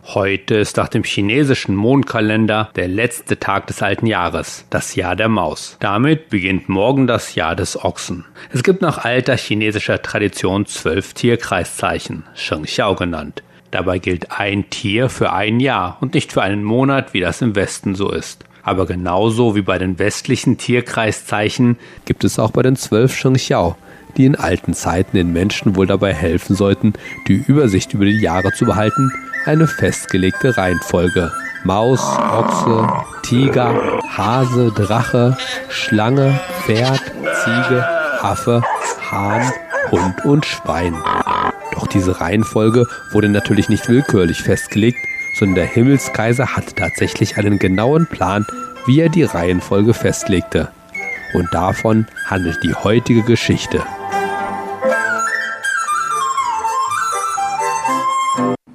Heute 0.09 0.57
ist 0.57 0.77
nach 0.77 0.89
dem 0.89 1.05
chinesischen 1.05 1.75
Mondkalender 1.75 2.69
der 2.77 2.89
letzte 2.89 3.41
Tag 3.41 3.67
des 3.69 3.81
alten 3.81 4.05
Jahres, 4.05 4.67
das 4.69 4.95
Jahr 4.95 5.17
der 5.17 5.31
Maus. 5.31 5.79
Damit 5.81 6.29
beginnt 6.29 6.69
morgen 6.69 7.07
das 7.07 7.35
Jahr 7.35 7.57
des 7.57 7.83
Ochsen. 7.83 8.27
Es 8.53 8.63
gibt 8.63 8.83
nach 8.83 9.07
alter 9.07 9.39
chinesischer 9.39 10.03
Tradition 10.03 10.67
zwölf 10.67 11.15
Tierkreiszeichen, 11.15 12.25
Sheng 12.35 12.65
Xiao 12.65 12.95
genannt. 12.95 13.43
Dabei 13.75 13.99
gilt 13.99 14.31
ein 14.31 14.71
Tier 14.71 15.09
für 15.09 15.33
ein 15.33 15.59
Jahr 15.59 15.99
und 16.01 16.15
nicht 16.15 16.33
für 16.33 16.43
einen 16.43 16.63
Monat, 16.63 17.13
wie 17.13 17.19
das 17.19 17.43
im 17.43 17.57
Westen 17.57 17.97
so 17.97 18.09
ist. 18.13 18.45
Aber 18.63 18.87
genauso 18.87 19.57
wie 19.57 19.63
bei 19.63 19.79
den 19.79 19.99
westlichen 19.99 20.59
Tierkreiszeichen 20.59 21.77
gibt 22.05 22.23
es 22.23 22.39
auch 22.39 22.53
bei 22.53 22.63
den 22.63 22.77
zwölf 22.77 23.17
Sheng 23.17 23.35
Xiao, 23.35 23.75
die 24.17 24.27
in 24.27 24.37
alten 24.37 24.75
Zeiten 24.75 25.17
den 25.17 25.33
Menschen 25.33 25.75
wohl 25.75 25.89
dabei 25.89 26.15
helfen 26.15 26.55
sollten, 26.55 26.93
die 27.27 27.43
Übersicht 27.49 27.95
über 27.95 28.05
die 28.05 28.21
Jahre 28.21 28.53
zu 28.53 28.65
behalten 28.65 29.11
eine 29.45 29.67
festgelegte 29.67 30.57
Reihenfolge. 30.57 31.33
Maus, 31.65 32.01
Ochse, 32.01 32.89
Tiger, 33.25 34.01
Hase, 34.17 34.71
Drache, 34.71 35.37
Schlange, 35.69 36.39
Pferd, 36.61 37.03
Ziege, 37.43 37.85
Affe, 38.23 38.63
Hahn, 39.11 39.51
Hund 39.91 40.25
und 40.25 40.47
Schwein. 40.47 40.95
Diese 41.95 42.21
Reihenfolge 42.21 42.87
wurde 43.13 43.29
natürlich 43.29 43.69
nicht 43.69 43.89
willkürlich 43.89 44.43
festgelegt, 44.43 44.99
sondern 45.39 45.55
der 45.55 45.67
Himmelskaiser 45.67 46.57
hatte 46.57 46.75
tatsächlich 46.75 47.39
einen 47.39 47.59
genauen 47.59 48.07
Plan, 48.07 48.45
wie 48.87 49.01
er 49.01 49.09
die 49.09 49.23
Reihenfolge 49.23 49.95
festlegte. 49.95 50.71
Und 51.35 51.53
davon 51.55 52.07
handelt 52.27 52.63
die 52.63 52.75
heutige 52.75 53.23
Geschichte. 53.23 53.83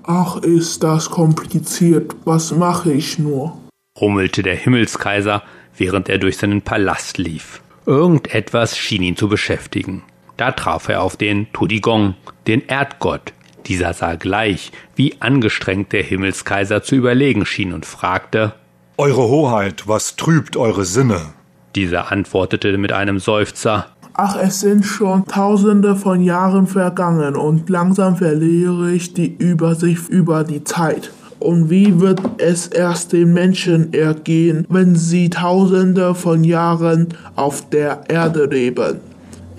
Ach, 0.04 0.38
ist 0.38 0.84
das 0.84 1.10
kompliziert. 1.10 2.16
Was 2.26 2.52
mache 2.52 2.92
ich 2.92 3.20
nur? 3.20 3.58
rummelte 4.00 4.44
der 4.44 4.56
Himmelskaiser, 4.56 5.44
während 5.78 6.08
er 6.08 6.20
durch 6.20 6.38
seinen 6.38 6.62
Palast 6.62 7.18
lief. 7.18 7.62
Irgendetwas 7.86 8.78
schien 8.78 9.04
ihn 9.04 9.18
zu 9.18 9.28
beschäftigen. 9.28 10.04
Da 10.40 10.54
traf 10.54 10.88
er 10.88 11.02
auf 11.02 11.18
den 11.18 11.52
Tudigong, 11.52 12.16
den 12.48 12.66
Erdgott. 12.66 13.34
Dieser 13.66 13.92
sah 13.92 14.16
gleich, 14.16 14.72
wie 14.96 15.16
angestrengt 15.20 15.92
der 15.92 16.02
Himmelskaiser 16.02 16.82
zu 16.82 16.96
überlegen 16.96 17.46
schien 17.46 17.74
und 17.74 17.86
fragte 17.86 18.54
Eure 18.96 19.24
Hoheit, 19.24 19.90
was 19.90 20.16
trübt 20.16 20.56
eure 20.56 20.86
Sinne? 20.86 21.20
Dieser 21.76 22.10
antwortete 22.14 22.78
mit 22.78 22.94
einem 22.94 23.20
Seufzer 23.20 23.88
Ach, 24.14 24.38
es 24.42 24.62
sind 24.62 24.86
schon 24.86 25.26
tausende 25.26 25.98
von 25.98 26.22
Jahren 26.22 26.68
vergangen 26.68 27.36
und 27.36 27.70
langsam 27.70 28.16
verliere 28.16 28.94
ich 28.94 29.14
die 29.14 29.36
Übersicht 29.36 30.08
über 30.08 30.46
die 30.46 30.64
Zeit. 30.64 31.12
Und 31.40 31.70
wie 31.70 32.00
wird 32.00 32.22
es 32.38 32.68
erst 32.68 33.12
den 33.12 33.34
Menschen 33.34 33.92
ergehen, 33.94 34.66
wenn 34.70 34.96
sie 34.96 35.30
tausende 35.30 36.16
von 36.16 36.46
Jahren 36.46 37.10
auf 37.36 37.70
der 37.70 38.04
Erde 38.08 38.46
leben? 38.46 39.09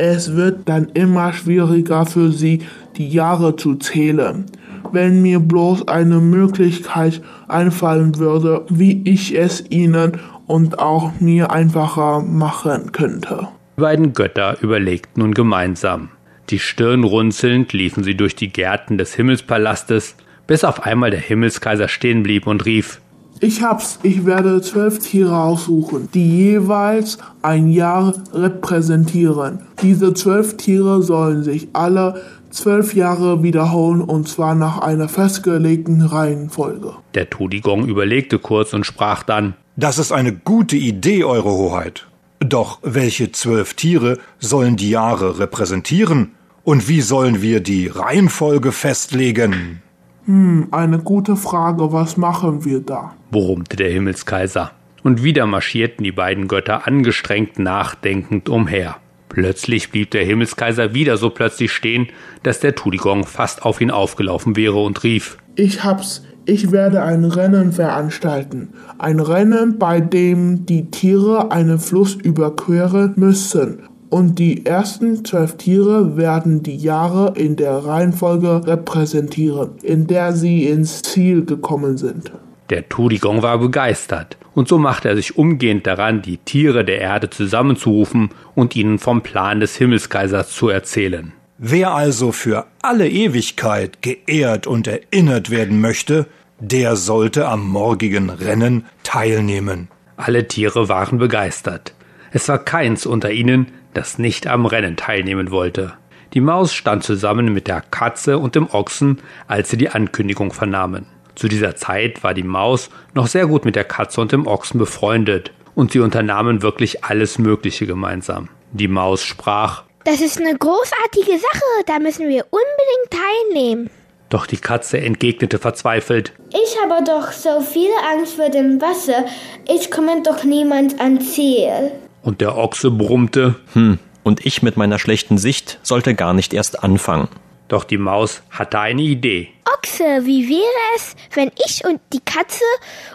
Es 0.02 0.34
wird 0.34 0.66
dann 0.66 0.88
immer 0.94 1.34
schwieriger 1.34 2.06
für 2.06 2.32
sie, 2.32 2.62
die 2.96 3.10
Jahre 3.10 3.56
zu 3.56 3.74
zählen. 3.74 4.46
Wenn 4.92 5.20
mir 5.20 5.40
bloß 5.40 5.88
eine 5.88 6.20
Möglichkeit 6.20 7.20
einfallen 7.48 8.16
würde, 8.18 8.64
wie 8.70 9.02
ich 9.04 9.36
es 9.36 9.62
ihnen 9.68 10.12
und 10.46 10.78
auch 10.78 11.20
mir 11.20 11.52
einfacher 11.52 12.20
machen 12.20 12.92
könnte. 12.92 13.48
Die 13.76 13.82
beiden 13.82 14.14
Götter 14.14 14.56
überlegten 14.62 15.20
nun 15.20 15.34
gemeinsam. 15.34 16.08
Die 16.48 16.60
Stirn 16.60 17.04
runzelnd 17.04 17.74
liefen 17.74 18.02
sie 18.02 18.14
durch 18.14 18.34
die 18.34 18.50
Gärten 18.50 18.96
des 18.96 19.12
Himmelspalastes, 19.12 20.16
bis 20.46 20.64
auf 20.64 20.86
einmal 20.86 21.10
der 21.10 21.20
Himmelskaiser 21.20 21.88
stehen 21.88 22.22
blieb 22.22 22.46
und 22.46 22.64
rief 22.64 23.02
Ich 23.42 23.62
hab's, 23.62 23.98
ich 24.02 24.26
werde 24.26 24.60
zwölf 24.60 24.98
Tiere 24.98 25.38
aussuchen, 25.38 26.10
die 26.12 26.28
jeweils 26.28 27.16
ein 27.40 27.70
Jahr 27.70 28.12
repräsentieren. 28.34 29.60
Diese 29.80 30.12
zwölf 30.12 30.58
Tiere 30.58 31.02
sollen 31.02 31.42
sich 31.42 31.68
alle 31.72 32.20
zwölf 32.50 32.94
Jahre 32.94 33.42
wiederholen 33.42 34.02
und 34.02 34.28
zwar 34.28 34.54
nach 34.54 34.80
einer 34.80 35.08
festgelegten 35.08 36.02
Reihenfolge. 36.02 36.92
Der 37.14 37.30
Tudigong 37.30 37.86
überlegte 37.86 38.38
kurz 38.38 38.74
und 38.74 38.84
sprach 38.84 39.22
dann 39.22 39.54
Das 39.74 39.96
ist 39.96 40.12
eine 40.12 40.34
gute 40.34 40.76
Idee, 40.76 41.24
Eure 41.24 41.50
Hoheit. 41.50 42.08
Doch 42.40 42.80
welche 42.82 43.32
zwölf 43.32 43.72
Tiere 43.72 44.18
sollen 44.38 44.76
die 44.76 44.90
Jahre 44.90 45.38
repräsentieren? 45.38 46.32
Und 46.62 46.88
wie 46.88 47.00
sollen 47.00 47.40
wir 47.40 47.60
die 47.60 47.86
Reihenfolge 47.86 48.70
festlegen? 48.72 49.80
Hm, 50.26 50.68
eine 50.70 50.98
gute 50.98 51.36
Frage, 51.36 51.92
was 51.92 52.16
machen 52.16 52.64
wir 52.64 52.80
da? 52.80 53.14
brummte 53.30 53.76
der 53.76 53.90
Himmelskaiser. 53.90 54.72
Und 55.02 55.22
wieder 55.22 55.46
marschierten 55.46 56.04
die 56.04 56.12
beiden 56.12 56.46
Götter 56.46 56.86
angestrengt 56.86 57.58
nachdenkend 57.58 58.48
umher. 58.48 58.96
Plötzlich 59.30 59.90
blieb 59.90 60.10
der 60.10 60.24
Himmelskaiser 60.24 60.92
wieder 60.92 61.16
so 61.16 61.30
plötzlich 61.30 61.72
stehen, 61.72 62.08
dass 62.42 62.60
der 62.60 62.74
Tudigong 62.74 63.24
fast 63.26 63.62
auf 63.62 63.80
ihn 63.80 63.90
aufgelaufen 63.90 64.56
wäre 64.56 64.82
und 64.82 65.02
rief 65.04 65.38
Ich 65.54 65.84
hab's. 65.84 66.24
Ich 66.46 66.72
werde 66.72 67.02
ein 67.02 67.24
Rennen 67.24 67.70
veranstalten. 67.70 68.70
Ein 68.98 69.20
Rennen, 69.20 69.78
bei 69.78 70.00
dem 70.00 70.66
die 70.66 70.90
Tiere 70.90 71.52
einen 71.52 71.78
Fluss 71.78 72.14
überqueren 72.14 73.12
müssen. 73.16 73.89
Und 74.10 74.40
die 74.40 74.66
ersten 74.66 75.24
zwölf 75.24 75.56
Tiere 75.56 76.16
werden 76.16 76.64
die 76.64 76.76
Jahre 76.76 77.34
in 77.36 77.54
der 77.54 77.76
Reihenfolge 77.76 78.66
repräsentieren, 78.66 79.70
in 79.82 80.08
der 80.08 80.32
sie 80.32 80.66
ins 80.66 81.02
Ziel 81.02 81.44
gekommen 81.44 81.96
sind. 81.96 82.32
Der 82.70 82.88
Tudigong 82.88 83.42
war 83.42 83.58
begeistert, 83.58 84.36
und 84.54 84.66
so 84.66 84.78
machte 84.78 85.08
er 85.08 85.16
sich 85.16 85.38
umgehend 85.38 85.86
daran, 85.86 86.22
die 86.22 86.38
Tiere 86.38 86.84
der 86.84 87.00
Erde 87.00 87.30
zusammenzurufen 87.30 88.30
und 88.56 88.74
ihnen 88.74 88.98
vom 88.98 89.22
Plan 89.22 89.60
des 89.60 89.76
Himmelskaisers 89.76 90.50
zu 90.50 90.68
erzählen. 90.68 91.32
Wer 91.58 91.92
also 91.92 92.32
für 92.32 92.66
alle 92.82 93.08
Ewigkeit 93.08 94.02
geehrt 94.02 94.66
und 94.66 94.88
erinnert 94.88 95.50
werden 95.50 95.80
möchte, 95.80 96.26
der 96.58 96.96
sollte 96.96 97.46
am 97.46 97.68
morgigen 97.68 98.28
Rennen 98.28 98.86
teilnehmen. 99.04 99.88
Alle 100.16 100.48
Tiere 100.48 100.88
waren 100.88 101.18
begeistert. 101.18 101.94
Es 102.32 102.48
war 102.48 102.58
keins 102.58 103.06
unter 103.06 103.30
ihnen, 103.30 103.66
das 103.94 104.18
nicht 104.18 104.46
am 104.46 104.66
Rennen 104.66 104.96
teilnehmen 104.96 105.50
wollte. 105.50 105.94
Die 106.34 106.40
Maus 106.40 106.72
stand 106.72 107.02
zusammen 107.02 107.52
mit 107.52 107.66
der 107.66 107.80
Katze 107.80 108.38
und 108.38 108.54
dem 108.54 108.68
Ochsen, 108.70 109.18
als 109.48 109.70
sie 109.70 109.76
die 109.76 109.88
Ankündigung 109.88 110.52
vernahmen. 110.52 111.06
Zu 111.34 111.48
dieser 111.48 111.74
Zeit 111.74 112.22
war 112.22 112.34
die 112.34 112.42
Maus 112.44 112.90
noch 113.14 113.26
sehr 113.26 113.46
gut 113.46 113.64
mit 113.64 113.74
der 113.74 113.84
Katze 113.84 114.20
und 114.20 114.32
dem 114.32 114.46
Ochsen 114.46 114.78
befreundet, 114.78 115.52
und 115.74 115.92
sie 115.92 116.00
unternahmen 116.00 116.62
wirklich 116.62 117.04
alles 117.04 117.38
Mögliche 117.38 117.86
gemeinsam. 117.86 118.48
Die 118.72 118.88
Maus 118.88 119.24
sprach 119.24 119.84
Das 120.04 120.20
ist 120.20 120.38
eine 120.38 120.56
großartige 120.56 121.38
Sache, 121.38 121.84
da 121.86 121.98
müssen 121.98 122.28
wir 122.28 122.46
unbedingt 122.50 123.10
teilnehmen. 123.10 123.90
Doch 124.28 124.46
die 124.46 124.58
Katze 124.58 125.00
entgegnete 125.00 125.58
verzweifelt 125.58 126.32
Ich 126.50 126.76
habe 126.82 127.02
doch 127.04 127.32
so 127.32 127.60
viel 127.60 127.90
Angst 128.12 128.34
vor 128.34 128.48
dem 128.48 128.80
Wasser, 128.80 129.24
ich 129.68 129.90
komme 129.90 130.22
doch 130.22 130.44
niemand 130.44 131.00
ans 131.00 131.32
Ziel. 131.32 131.90
Und 132.22 132.40
der 132.40 132.56
Ochse 132.56 132.90
brummte 132.90 133.56
Hm, 133.72 133.98
und 134.22 134.44
ich 134.44 134.62
mit 134.62 134.76
meiner 134.76 134.98
schlechten 134.98 135.38
Sicht 135.38 135.78
sollte 135.82 136.14
gar 136.14 136.34
nicht 136.34 136.52
erst 136.52 136.82
anfangen. 136.84 137.28
Doch 137.68 137.84
die 137.84 137.98
Maus 137.98 138.42
hatte 138.50 138.80
eine 138.80 139.02
Idee. 139.02 139.48
Ochse, 139.78 140.04
wie 140.26 140.48
wäre 140.48 140.96
es, 140.96 141.14
wenn 141.34 141.52
ich 141.66 141.84
und 141.84 142.00
die 142.12 142.20
Katze 142.20 142.64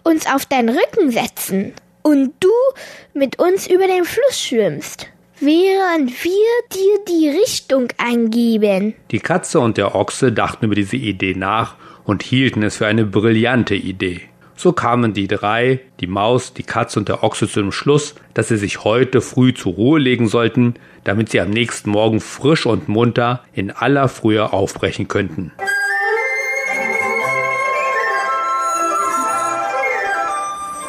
uns 0.04 0.26
auf 0.28 0.46
deinen 0.46 0.70
Rücken 0.70 1.12
setzen 1.12 1.74
und 2.02 2.34
du 2.40 2.50
mit 3.14 3.38
uns 3.38 3.68
über 3.68 3.86
den 3.88 4.06
Fluss 4.06 4.42
schwimmst, 4.42 5.08
während 5.40 6.12
wir 6.24 6.56
dir 6.74 7.00
die 7.08 7.30
Richtung 7.30 7.90
eingeben? 7.98 8.94
Die 9.12 9.20
Katze 9.20 9.60
und 9.60 9.78
der 9.78 9.94
Ochse 9.94 10.32
dachten 10.32 10.66
über 10.66 10.76
diese 10.76 10.96
Idee 10.96 11.36
nach 11.36 11.76
und 12.06 12.24
hielten 12.24 12.64
es 12.64 12.78
für 12.78 12.88
eine 12.88 13.06
brillante 13.06 13.76
Idee. 13.76 14.22
So 14.58 14.72
kamen 14.72 15.14
die 15.14 15.28
drei, 15.28 15.82
die 16.00 16.08
Maus, 16.08 16.54
die 16.54 16.64
Katze 16.64 17.00
und 17.00 17.10
der 17.10 17.24
Ochse 17.24 17.48
zu 17.50 17.60
dem 17.60 17.74
Schluss, 17.74 18.16
dass 18.34 18.48
sie 18.48 18.58
sich 18.58 18.86
heute 18.86 19.20
früh 19.20 19.54
zur 19.54 19.74
Ruhe 19.74 20.00
legen 20.00 20.28
sollten, 20.28 20.76
damit 21.04 21.30
sie 21.30 21.42
am 21.42 21.50
nächsten 21.50 21.90
Morgen 21.90 22.22
frisch 22.22 22.66
und 22.66 22.88
munter 22.88 23.44
in 23.54 23.70
aller 23.72 24.08
Frühe 24.08 24.54
aufbrechen 24.54 25.10
könnten. 25.10 25.52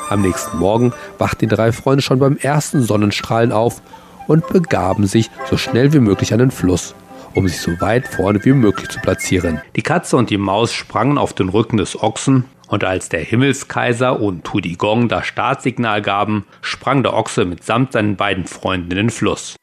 Am 0.09 0.22
nächsten 0.22 0.59
Morgen 0.59 0.92
wachten 1.18 1.48
die 1.48 1.55
drei 1.55 1.72
Freunde 1.72 2.02
schon 2.02 2.20
beim 2.20 2.37
ersten 2.37 2.83
Sonnenstrahlen 2.83 3.50
auf 3.50 3.83
und 4.29 4.46
begaben 4.46 5.09
sich 5.09 5.29
so 5.50 5.57
schnell 5.57 5.92
wie 5.92 5.98
möglich 5.98 6.33
an 6.33 6.38
den 6.38 6.52
Fluss, 6.52 6.94
um 7.35 7.48
sich 7.48 7.61
so 7.61 7.72
weit 7.81 8.07
vorne 8.07 8.44
wie 8.44 8.52
möglich 8.52 8.88
zu 8.88 9.00
platzieren. 9.00 9.61
Die 9.74 9.83
Katze 9.83 10.16
und 10.16 10.31
die 10.31 10.38
Maus 10.38 10.72
sprangen 10.72 11.18
auf 11.18 11.33
den 11.33 11.48
Rücken 11.48 11.79
des 11.79 12.00
Ochsen 12.00 12.44
Und 12.68 12.85
als 12.85 13.09
der 13.09 13.20
Himmelskaiser 13.20 14.20
und 14.20 14.44
Tudigong 14.44 15.09
das 15.09 15.26
Startsignal 15.26 16.02
gaben, 16.02 16.46
sprang 16.62 17.02
der 17.02 17.14
Ochse 17.14 17.44
mitsamt 17.44 17.92
seinen 17.92 18.16
beiden 18.16 18.46
Freunden 18.46 18.90
in 18.90 18.96
den 18.96 19.11
Fluss. 19.11 19.57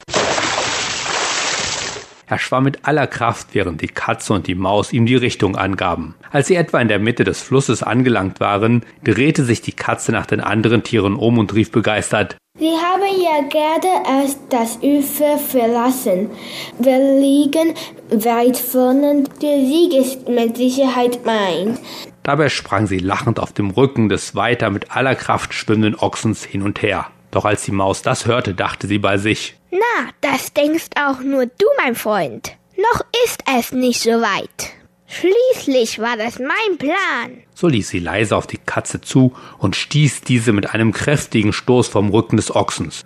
Er 2.26 2.39
schwamm 2.39 2.63
mit 2.63 2.88
aller 2.88 3.06
Kraft, 3.06 3.50
während 3.54 3.82
die 3.82 3.88
Katze 3.88 4.34
und 4.34 4.48
die 4.48 4.56
Maus 4.56 4.94
ihm 4.94 5.06
die 5.06 5.16
Richtung 5.16 5.56
angaben. 5.56 6.16
Als 6.32 6.48
sie 6.48 6.56
etwa 6.56 6.80
in 6.80 6.88
der 6.88 7.00
Mitte 7.00 7.26
des 7.26 7.42
Flusses 7.42 7.84
angelangt 7.84 8.39
waren, 8.39 8.84
drehte 9.04 9.44
sich 9.44 9.62
die 9.62 9.74
Katze 9.74 10.12
nach 10.12 10.26
den 10.26 10.39
anderen 10.39 10.84
Tieren 10.84 11.16
um 11.16 11.38
und 11.38 11.54
rief 11.54 11.72
begeistert 11.72 12.38
Sie 12.60 12.70
haben 12.70 13.02
ja 13.20 13.42
gerade 13.50 13.88
erst 14.08 14.39
das 14.50 14.78
Ufer 14.84 15.39
verlassen. 15.39 16.30
Wir 16.78 17.00
liegen 17.20 17.74
weit 18.12 18.58
vorne. 18.58 19.24
Der 19.42 19.60
Sieg 19.66 19.94
ist 19.96 20.30
mit 20.30 20.58
Sicherheit 20.58 21.26
mein. 21.26 21.80
Dabei 22.24 22.48
sprang 22.48 22.88
sie 22.88 23.00
lachend 23.00 23.40
auf 23.40 23.52
dem 23.52 23.70
Rücken 23.70 24.08
des 24.08 24.34
weiter 24.34 24.70
mit 24.70 24.92
aller 24.96 25.14
Kraft 25.16 25.54
schwimmenden 25.54 25.96
Ochsens 25.96 26.44
hin 26.44 26.62
und 26.62 26.82
her. 26.82 27.08
Doch 27.32 27.44
als 27.46 27.64
die 27.64 27.72
Maus 27.72 28.02
das 28.02 28.26
hörte, 28.26 28.54
dachte 28.54 28.88
sie 28.88 29.00
bei 29.00 29.18
sich, 29.18 29.58
Na, 29.72 30.10
das 30.22 30.54
denkst 30.54 30.90
auch 30.96 31.20
nur 31.20 31.46
du, 31.46 31.66
mein 31.84 31.96
Freund. 31.96 32.56
Noch 32.78 33.02
ist 33.26 33.44
es 33.58 33.72
nicht 33.72 34.02
so 34.02 34.12
weit. 34.12 34.74
Schließlich 35.08 36.00
war 36.00 36.18
das 36.18 36.40
mein 36.40 36.78
Plan. 36.78 37.44
So 37.54 37.68
ließ 37.68 37.90
sie 37.90 38.00
leise 38.00 38.36
auf 38.36 38.48
die 38.48 38.58
Katze 38.58 39.02
zu 39.02 39.34
und 39.60 39.76
stieß 39.76 40.22
diese 40.22 40.54
mit 40.54 40.74
einem 40.74 40.92
kräftigen 40.92 41.54
Stoß 41.54 41.88
vom 41.88 42.10
Rücken 42.10 42.38
des 42.38 42.56
Ochsens. 42.56 43.04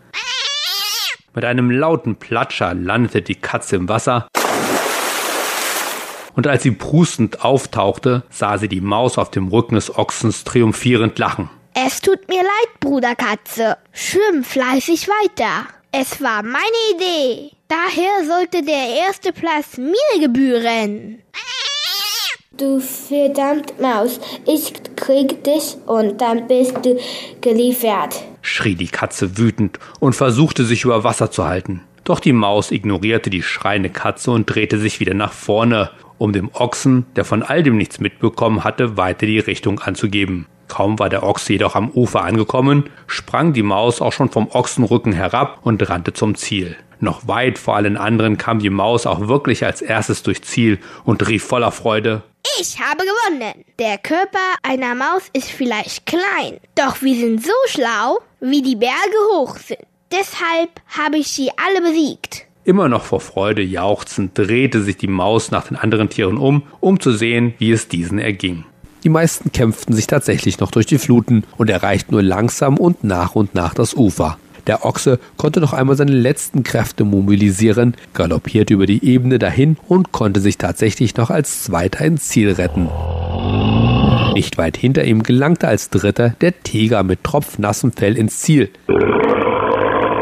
Mit 1.34 1.44
einem 1.44 1.70
lauten 1.70 2.16
Platscher 2.16 2.74
landete 2.74 3.22
die 3.22 3.36
Katze 3.36 3.76
im 3.76 3.90
Wasser, 3.90 4.28
und 6.38 6.46
als 6.48 6.64
sie 6.64 6.72
prustend 6.72 7.44
auftauchte, 7.44 8.24
sah 8.30 8.60
sie 8.60 8.70
die 8.70 8.80
Maus 8.80 9.18
auf 9.18 9.32
dem 9.32 9.48
Rücken 9.48 9.74
des 9.74 9.98
Ochsens 9.98 10.44
triumphierend 10.44 11.18
lachen. 11.18 11.50
Es 11.74 12.00
tut 12.00 12.28
mir 12.30 12.44
leid, 12.44 12.80
Bruder 12.80 13.16
Katze. 13.16 13.76
Schwimm 13.92 14.44
fleißig 14.44 15.08
weiter. 15.08 15.68
Es 15.92 16.22
war 16.22 16.44
meine 16.44 16.62
Idee. 16.96 17.52
Daher 17.68 18.26
sollte 18.26 18.64
der 18.64 19.04
erste 19.06 19.34
Platz 19.34 19.78
mir 19.78 20.22
gebühren. 20.22 21.20
Du 22.56 22.80
verdammt 22.80 23.80
Maus, 23.82 24.20
ich 24.46 24.74
krieg 24.96 25.44
dich 25.44 25.76
und 25.88 26.22
dann 26.22 26.48
bist 26.48 26.78
du 26.84 27.00
geliefert. 27.42 28.24
schrie 28.42 28.76
die 28.76 28.88
Katze 28.88 29.38
wütend 29.40 29.80
und 30.00 30.14
versuchte 30.14 30.66
sich 30.66 30.84
über 30.84 31.04
Wasser 31.04 31.32
zu 31.32 31.46
halten. 31.46 31.84
Doch 32.04 32.20
die 32.20 32.34
Maus 32.34 32.72
ignorierte 32.72 33.30
die 33.30 33.44
schreiende 33.44 33.90
Katze 33.90 34.32
und 34.32 34.46
drehte 34.46 34.80
sich 34.80 35.00
wieder 35.00 35.14
nach 35.14 35.34
vorne, 35.34 35.92
um 36.18 36.34
dem 36.34 36.50
Ochsen, 36.54 37.06
der 37.16 37.26
von 37.26 37.44
all 37.44 37.64
dem 37.64 37.78
nichts 37.78 38.00
mitbekommen 38.00 38.64
hatte, 38.64 38.98
weiter 38.98 39.26
die 39.26 39.40
Richtung 39.40 39.80
anzugeben. 39.80 40.48
Kaum 40.68 41.00
war 41.00 41.10
der 41.10 41.24
Ochse 41.24 41.54
jedoch 41.54 41.76
am 41.76 41.90
Ufer 41.92 42.24
angekommen, 42.24 42.90
sprang 43.08 43.54
die 43.54 43.64
Maus 43.64 44.02
auch 44.02 44.14
schon 44.14 44.30
vom 44.30 44.50
Ochsenrücken 44.50 45.14
herab 45.14 45.60
und 45.64 45.90
rannte 45.90 46.14
zum 46.14 46.36
Ziel. 46.36 46.76
Noch 47.00 47.28
weit 47.28 47.60
vor 47.60 47.76
allen 47.76 47.96
anderen 47.96 48.38
kam 48.38 48.60
die 48.60 48.70
Maus 48.70 49.06
auch 49.06 49.28
wirklich 49.28 49.66
als 49.66 49.82
erstes 49.82 50.24
durch 50.24 50.42
Ziel 50.42 50.80
und 51.06 51.28
rief 51.28 51.44
voller 51.44 51.72
Freude 51.72 52.24
Ich 52.60 52.80
habe 52.80 53.04
gewonnen. 53.04 53.64
Der 53.80 53.98
Körper 54.00 54.40
einer 54.64 54.96
Maus 54.96 55.30
ist 55.34 55.50
vielleicht 55.50 56.08
klein, 56.08 56.60
doch 56.76 57.02
wir 57.02 57.16
sind 57.16 57.44
so 57.44 57.52
schlau, 57.68 58.20
wie 58.40 58.64
die 58.64 58.76
Berge 58.76 59.18
hoch 59.34 59.58
sind. 59.58 59.82
Deshalb 60.12 60.82
habe 60.98 61.18
ich 61.18 61.28
sie 61.28 61.52
alle 61.58 61.82
besiegt. 61.82 62.47
Immer 62.68 62.90
noch 62.90 63.06
vor 63.06 63.22
Freude 63.22 63.62
jauchzend 63.62 64.32
drehte 64.34 64.84
sich 64.84 64.98
die 64.98 65.08
Maus 65.08 65.52
nach 65.52 65.70
den 65.70 65.78
anderen 65.78 66.10
Tieren 66.10 66.36
um, 66.36 66.64
um 66.82 67.00
zu 67.00 67.14
sehen, 67.14 67.54
wie 67.60 67.72
es 67.72 67.88
diesen 67.88 68.20
erging. 68.20 68.66
Die 69.06 69.10
meisten 69.10 69.54
kämpften 69.54 69.96
sich 69.96 70.06
tatsächlich 70.06 70.60
noch 70.60 70.70
durch 70.70 70.86
die 70.86 70.98
Fluten 70.98 71.46
und 71.56 71.70
erreichten 71.70 72.12
nur 72.12 72.24
langsam 72.24 72.76
und 72.76 73.06
nach 73.06 73.36
und 73.36 73.56
nach 73.56 73.74
das 73.74 73.94
Ufer. 73.94 74.38
Der 74.68 74.84
Ochse 74.84 75.18
konnte 75.38 75.62
noch 75.62 75.72
einmal 75.72 75.96
seine 75.96 76.12
letzten 76.12 76.64
Kräfte 76.64 77.06
mobilisieren, 77.06 77.96
galoppierte 78.14 78.74
über 78.74 78.86
die 78.86 79.06
Ebene 79.06 79.40
dahin 79.40 79.78
und 79.88 80.12
konnte 80.12 80.42
sich 80.42 80.58
tatsächlich 80.58 81.16
noch 81.16 81.30
als 81.30 81.64
Zweiter 81.64 82.04
ins 82.04 82.28
Ziel 82.28 82.52
retten. 82.52 82.90
Nicht 84.34 84.58
weit 84.58 84.76
hinter 84.76 85.06
ihm 85.06 85.24
gelangte 85.24 85.70
als 85.70 85.90
Dritter 85.90 86.36
der 86.42 86.64
Tiger 86.64 87.04
mit 87.04 87.24
tropfnassem 87.24 87.94
Fell 87.94 88.18
ins 88.18 88.40
Ziel. 88.40 88.72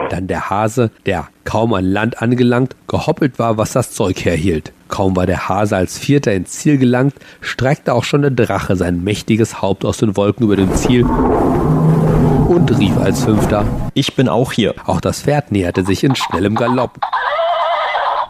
Dann 0.09 0.27
der 0.27 0.49
Hase, 0.49 0.91
der 1.05 1.27
kaum 1.43 1.73
an 1.73 1.85
Land 1.85 2.21
angelangt, 2.21 2.75
gehoppelt 2.87 3.39
war, 3.39 3.57
was 3.57 3.73
das 3.73 3.91
Zeug 3.91 4.23
herhielt. 4.23 4.71
Kaum 4.87 5.15
war 5.15 5.25
der 5.25 5.49
Hase 5.49 5.75
als 5.75 5.97
Vierter 5.97 6.33
ins 6.33 6.51
Ziel 6.51 6.77
gelangt, 6.77 7.15
streckte 7.41 7.93
auch 7.93 8.03
schon 8.03 8.21
der 8.21 8.31
Drache 8.31 8.75
sein 8.75 9.03
mächtiges 9.03 9.61
Haupt 9.61 9.83
aus 9.83 9.97
den 9.97 10.15
Wolken 10.15 10.45
über 10.45 10.55
dem 10.55 10.73
Ziel 10.75 11.03
und 11.03 12.77
rief 12.77 12.97
als 12.97 13.23
Fünfter: 13.23 13.65
Ich 13.93 14.15
bin 14.15 14.29
auch 14.29 14.51
hier. 14.51 14.75
Auch 14.85 15.01
das 15.01 15.23
Pferd 15.23 15.51
näherte 15.51 15.83
sich 15.83 16.03
in 16.03 16.15
schnellem 16.15 16.55
Galopp. 16.55 16.99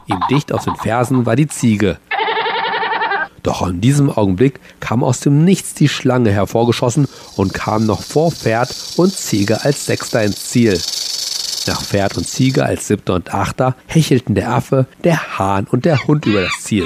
Ihm 0.08 0.20
dicht 0.30 0.54
auf 0.54 0.64
den 0.64 0.76
Fersen 0.76 1.26
war 1.26 1.36
die 1.36 1.48
Ziege. 1.48 1.98
Doch 3.44 3.68
in 3.68 3.80
diesem 3.80 4.10
Augenblick 4.10 4.60
kam 4.80 5.04
aus 5.04 5.20
dem 5.20 5.44
Nichts 5.44 5.76
die 5.76 5.88
Schlange 5.88 6.32
hervorgeschossen 6.32 7.08
und 7.36 7.54
kam 7.54 7.86
noch 7.86 8.02
vor 8.02 8.32
Pferd 8.32 8.76
und 8.98 9.14
Ziege 9.14 9.64
als 9.64 9.86
Sechster 9.86 10.24
ins 10.24 10.46
Ziel. 10.46 10.80
Nach 11.68 11.82
Pferd 11.82 12.16
und 12.18 12.28
Ziege 12.28 12.64
als 12.64 12.88
Siebter 12.88 13.16
und 13.16 13.34
Achter 13.34 13.76
hechelten 13.88 14.36
der 14.36 14.52
Affe, 14.52 14.86
der 15.04 15.40
Hahn 15.40 15.66
und 15.72 15.86
der 15.86 16.06
Hund 16.06 16.26
über 16.26 16.42
das 16.42 16.62
Ziel. 16.62 16.86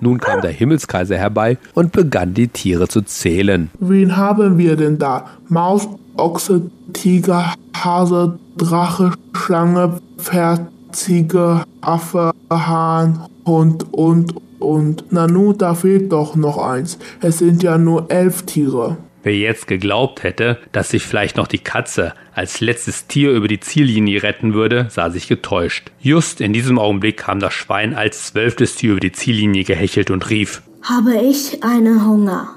Nun 0.00 0.18
kam 0.18 0.40
der 0.40 0.50
Himmelskaiser 0.50 1.16
herbei 1.16 1.58
und 1.74 1.92
begann 1.92 2.34
die 2.34 2.48
Tiere 2.48 2.88
zu 2.88 3.02
zählen. 3.02 3.70
Wen 3.78 4.16
haben 4.16 4.58
wir 4.58 4.76
denn 4.76 4.98
da? 4.98 5.26
Maus, 5.48 5.88
Ochse, 6.16 6.70
Tiger, 6.92 7.54
Hase, 7.76 8.38
Drache, 8.56 9.12
Schlange, 9.32 10.00
Pferd, 10.18 10.62
Ziege, 10.90 11.64
Affe, 11.82 12.32
Hahn, 12.50 13.26
Hund 13.46 13.86
und 13.92 14.34
und. 14.58 15.04
Na 15.10 15.26
nun, 15.26 15.58
da 15.58 15.74
fehlt 15.74 16.12
doch 16.12 16.34
noch 16.34 16.58
eins. 16.58 16.98
Es 17.20 17.38
sind 17.38 17.62
ja 17.62 17.78
nur 17.78 18.10
elf 18.10 18.42
Tiere. 18.42 18.96
Wer 19.22 19.36
jetzt 19.36 19.68
geglaubt 19.68 20.24
hätte, 20.24 20.58
dass 20.72 20.88
sich 20.88 21.04
vielleicht 21.04 21.36
noch 21.36 21.46
die 21.46 21.58
Katze 21.58 22.14
als 22.34 22.60
letztes 22.60 23.06
Tier 23.06 23.30
über 23.30 23.46
die 23.46 23.60
Ziellinie 23.60 24.22
retten 24.22 24.52
würde, 24.52 24.86
sah 24.90 25.10
sich 25.10 25.28
getäuscht. 25.28 25.92
Just 26.00 26.40
in 26.40 26.52
diesem 26.52 26.78
Augenblick 26.78 27.18
kam 27.18 27.38
das 27.38 27.54
Schwein 27.54 27.94
als 27.94 28.26
zwölftes 28.26 28.74
Tier 28.74 28.92
über 28.92 29.00
die 29.00 29.12
Ziellinie 29.12 29.62
gehechelt 29.62 30.10
und 30.10 30.28
rief 30.28 30.62
Habe 30.82 31.14
ich 31.16 31.62
einen 31.62 32.04
Hunger? 32.04 32.48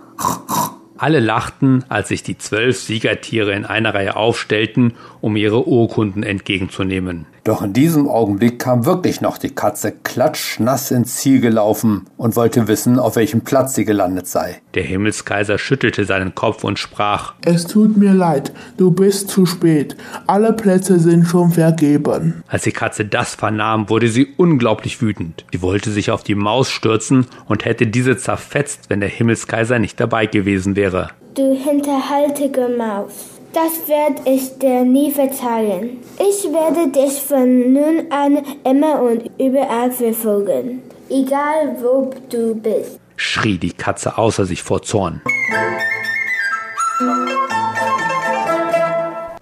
Alle 0.98 1.20
lachten, 1.20 1.84
als 1.90 2.08
sich 2.08 2.24
die 2.24 2.38
zwölf 2.38 2.78
Siegertiere 2.78 3.52
in 3.52 3.66
einer 3.66 3.94
Reihe 3.94 4.16
aufstellten, 4.16 4.94
um 5.22 5.36
ihre 5.36 5.68
Urkunden 5.68 6.24
entgegenzunehmen. 6.24 7.28
Doch 7.46 7.62
in 7.62 7.74
diesem 7.74 8.10
Augenblick 8.10 8.58
kam 8.58 8.88
wirklich 8.88 9.22
noch 9.22 9.38
die 9.38 9.52
Katze 9.52 9.92
klatschnass 9.92 10.90
ins 10.90 11.18
Ziel 11.18 11.42
gelaufen 11.42 12.08
und 12.18 12.36
wollte 12.36 12.68
wissen, 12.68 12.98
auf 12.98 13.18
welchem 13.18 13.42
Platz 13.42 13.76
sie 13.76 13.86
gelandet 13.86 14.26
sei. 14.26 14.64
Der 14.74 14.82
Himmelskaiser 14.82 15.60
schüttelte 15.60 16.06
seinen 16.06 16.34
Kopf 16.34 16.64
und 16.64 16.80
sprach 16.80 17.36
Es 17.46 17.68
tut 17.68 17.98
mir 17.98 18.14
leid, 18.14 18.52
du 18.78 18.90
bist 18.90 19.30
zu 19.30 19.46
spät. 19.46 19.96
Alle 20.26 20.54
Plätze 20.54 21.00
sind 21.00 21.28
schon 21.28 21.52
vergeben. 21.52 22.44
Als 22.48 22.64
die 22.64 22.72
Katze 22.72 23.06
das 23.06 23.36
vernahm, 23.36 23.92
wurde 23.92 24.08
sie 24.08 24.34
unglaublich 24.38 25.00
wütend. 25.04 25.46
Sie 25.52 25.62
wollte 25.62 25.92
sich 25.92 26.10
auf 26.10 26.24
die 26.24 26.34
Maus 26.34 26.72
stürzen 26.72 27.28
und 27.46 27.64
hätte 27.64 27.86
diese 27.86 28.18
zerfetzt, 28.18 28.90
wenn 28.90 29.02
der 29.02 29.10
Himmelskaiser 29.10 29.78
nicht 29.78 30.00
dabei 30.00 30.26
gewesen 30.26 30.76
wäre. 30.76 31.10
Du 31.36 31.56
hinterhaltige 31.56 32.70
Maus. 32.76 33.35
Das 33.56 33.88
werde 33.88 34.30
ich 34.30 34.60
dir 34.60 34.84
nie 34.84 35.12
verzeihen. 35.12 36.02
Ich 36.20 36.44
werde 36.52 36.92
dich 36.92 37.22
von 37.22 37.72
nun 37.72 38.12
an 38.12 38.44
immer 38.66 39.02
und 39.02 39.32
überall 39.40 39.92
verfolgen. 39.92 40.84
Egal 41.10 41.78
wo 41.80 42.12
du 42.30 42.54
bist. 42.54 43.00
schrie 43.16 43.58
die 43.58 43.72
Katze 43.72 44.18
außer 44.18 44.44
sich 44.44 44.62
vor 44.62 44.82
Zorn. 44.82 45.22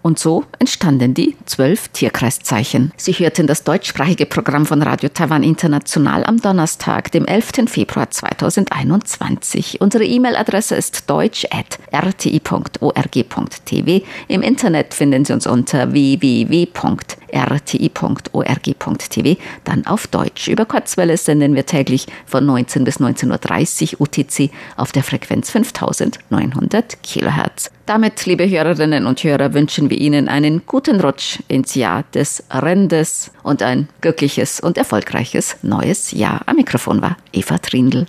Und 0.04 0.20
so 0.20 0.44
entstanden 0.60 1.16
die 1.16 1.36
zwölf 1.46 1.88
Tierkreiszeichen. 1.88 2.92
Sie 2.98 3.14
hörten 3.14 3.48
das 3.48 3.64
deutschsprachige 3.64 4.26
Programm 4.26 4.66
von 4.66 4.82
Radio 4.82 5.08
Taiwan 5.10 5.44
International 5.44 6.26
am 6.26 6.42
Donnerstag, 6.42 7.10
dem 7.12 7.26
11. 7.26 7.52
Februar 7.68 8.12
2021. 8.12 9.80
Unsere 9.80 10.04
E-Mail-Adresse 10.04 10.76
ist 10.76 11.10
deutsch.rti.org.tv. 11.10 14.06
Im 14.28 14.42
Internet 14.42 14.94
finden 14.94 15.24
Sie 15.24 15.32
uns 15.34 15.48
unter 15.48 15.94
www.rti.org.tv 15.94 17.23
rti.org.tv, 17.34 19.38
dann 19.64 19.86
auf 19.86 20.08
Deutsch. 20.08 20.48
Über 20.48 20.66
Kurzwelle 20.66 21.18
senden 21.18 21.56
wir 21.56 21.66
täglich 21.66 22.08
von 22.26 22.46
19 22.46 22.84
bis 22.84 23.00
19.30 23.00 23.96
Uhr 23.96 24.02
UTC 24.02 24.52
auf 24.78 24.92
der 24.92 25.04
Frequenz 25.04 25.50
5900 25.50 27.02
Kilohertz. 27.04 27.72
Damit, 27.86 28.26
liebe 28.26 28.50
Hörerinnen 28.50 29.06
und 29.06 29.24
Hörer, 29.24 29.54
wünschen 29.54 29.90
wir 29.90 29.98
Ihnen 29.98 30.30
einen 30.30 30.62
guten 30.66 31.02
Rutsch 31.02 31.40
ins 31.50 31.76
Jahr 31.76 32.06
des 32.14 32.44
Rendes 32.50 33.32
und 33.44 33.62
ein 33.62 33.90
glückliches 34.00 34.62
und 34.62 34.78
erfolgreiches 34.78 35.58
neues 35.64 36.12
Jahr. 36.12 36.42
Am 36.46 36.56
Mikrofon 36.56 37.02
war 37.02 37.18
Eva 37.34 37.58
Trindl. 37.58 38.06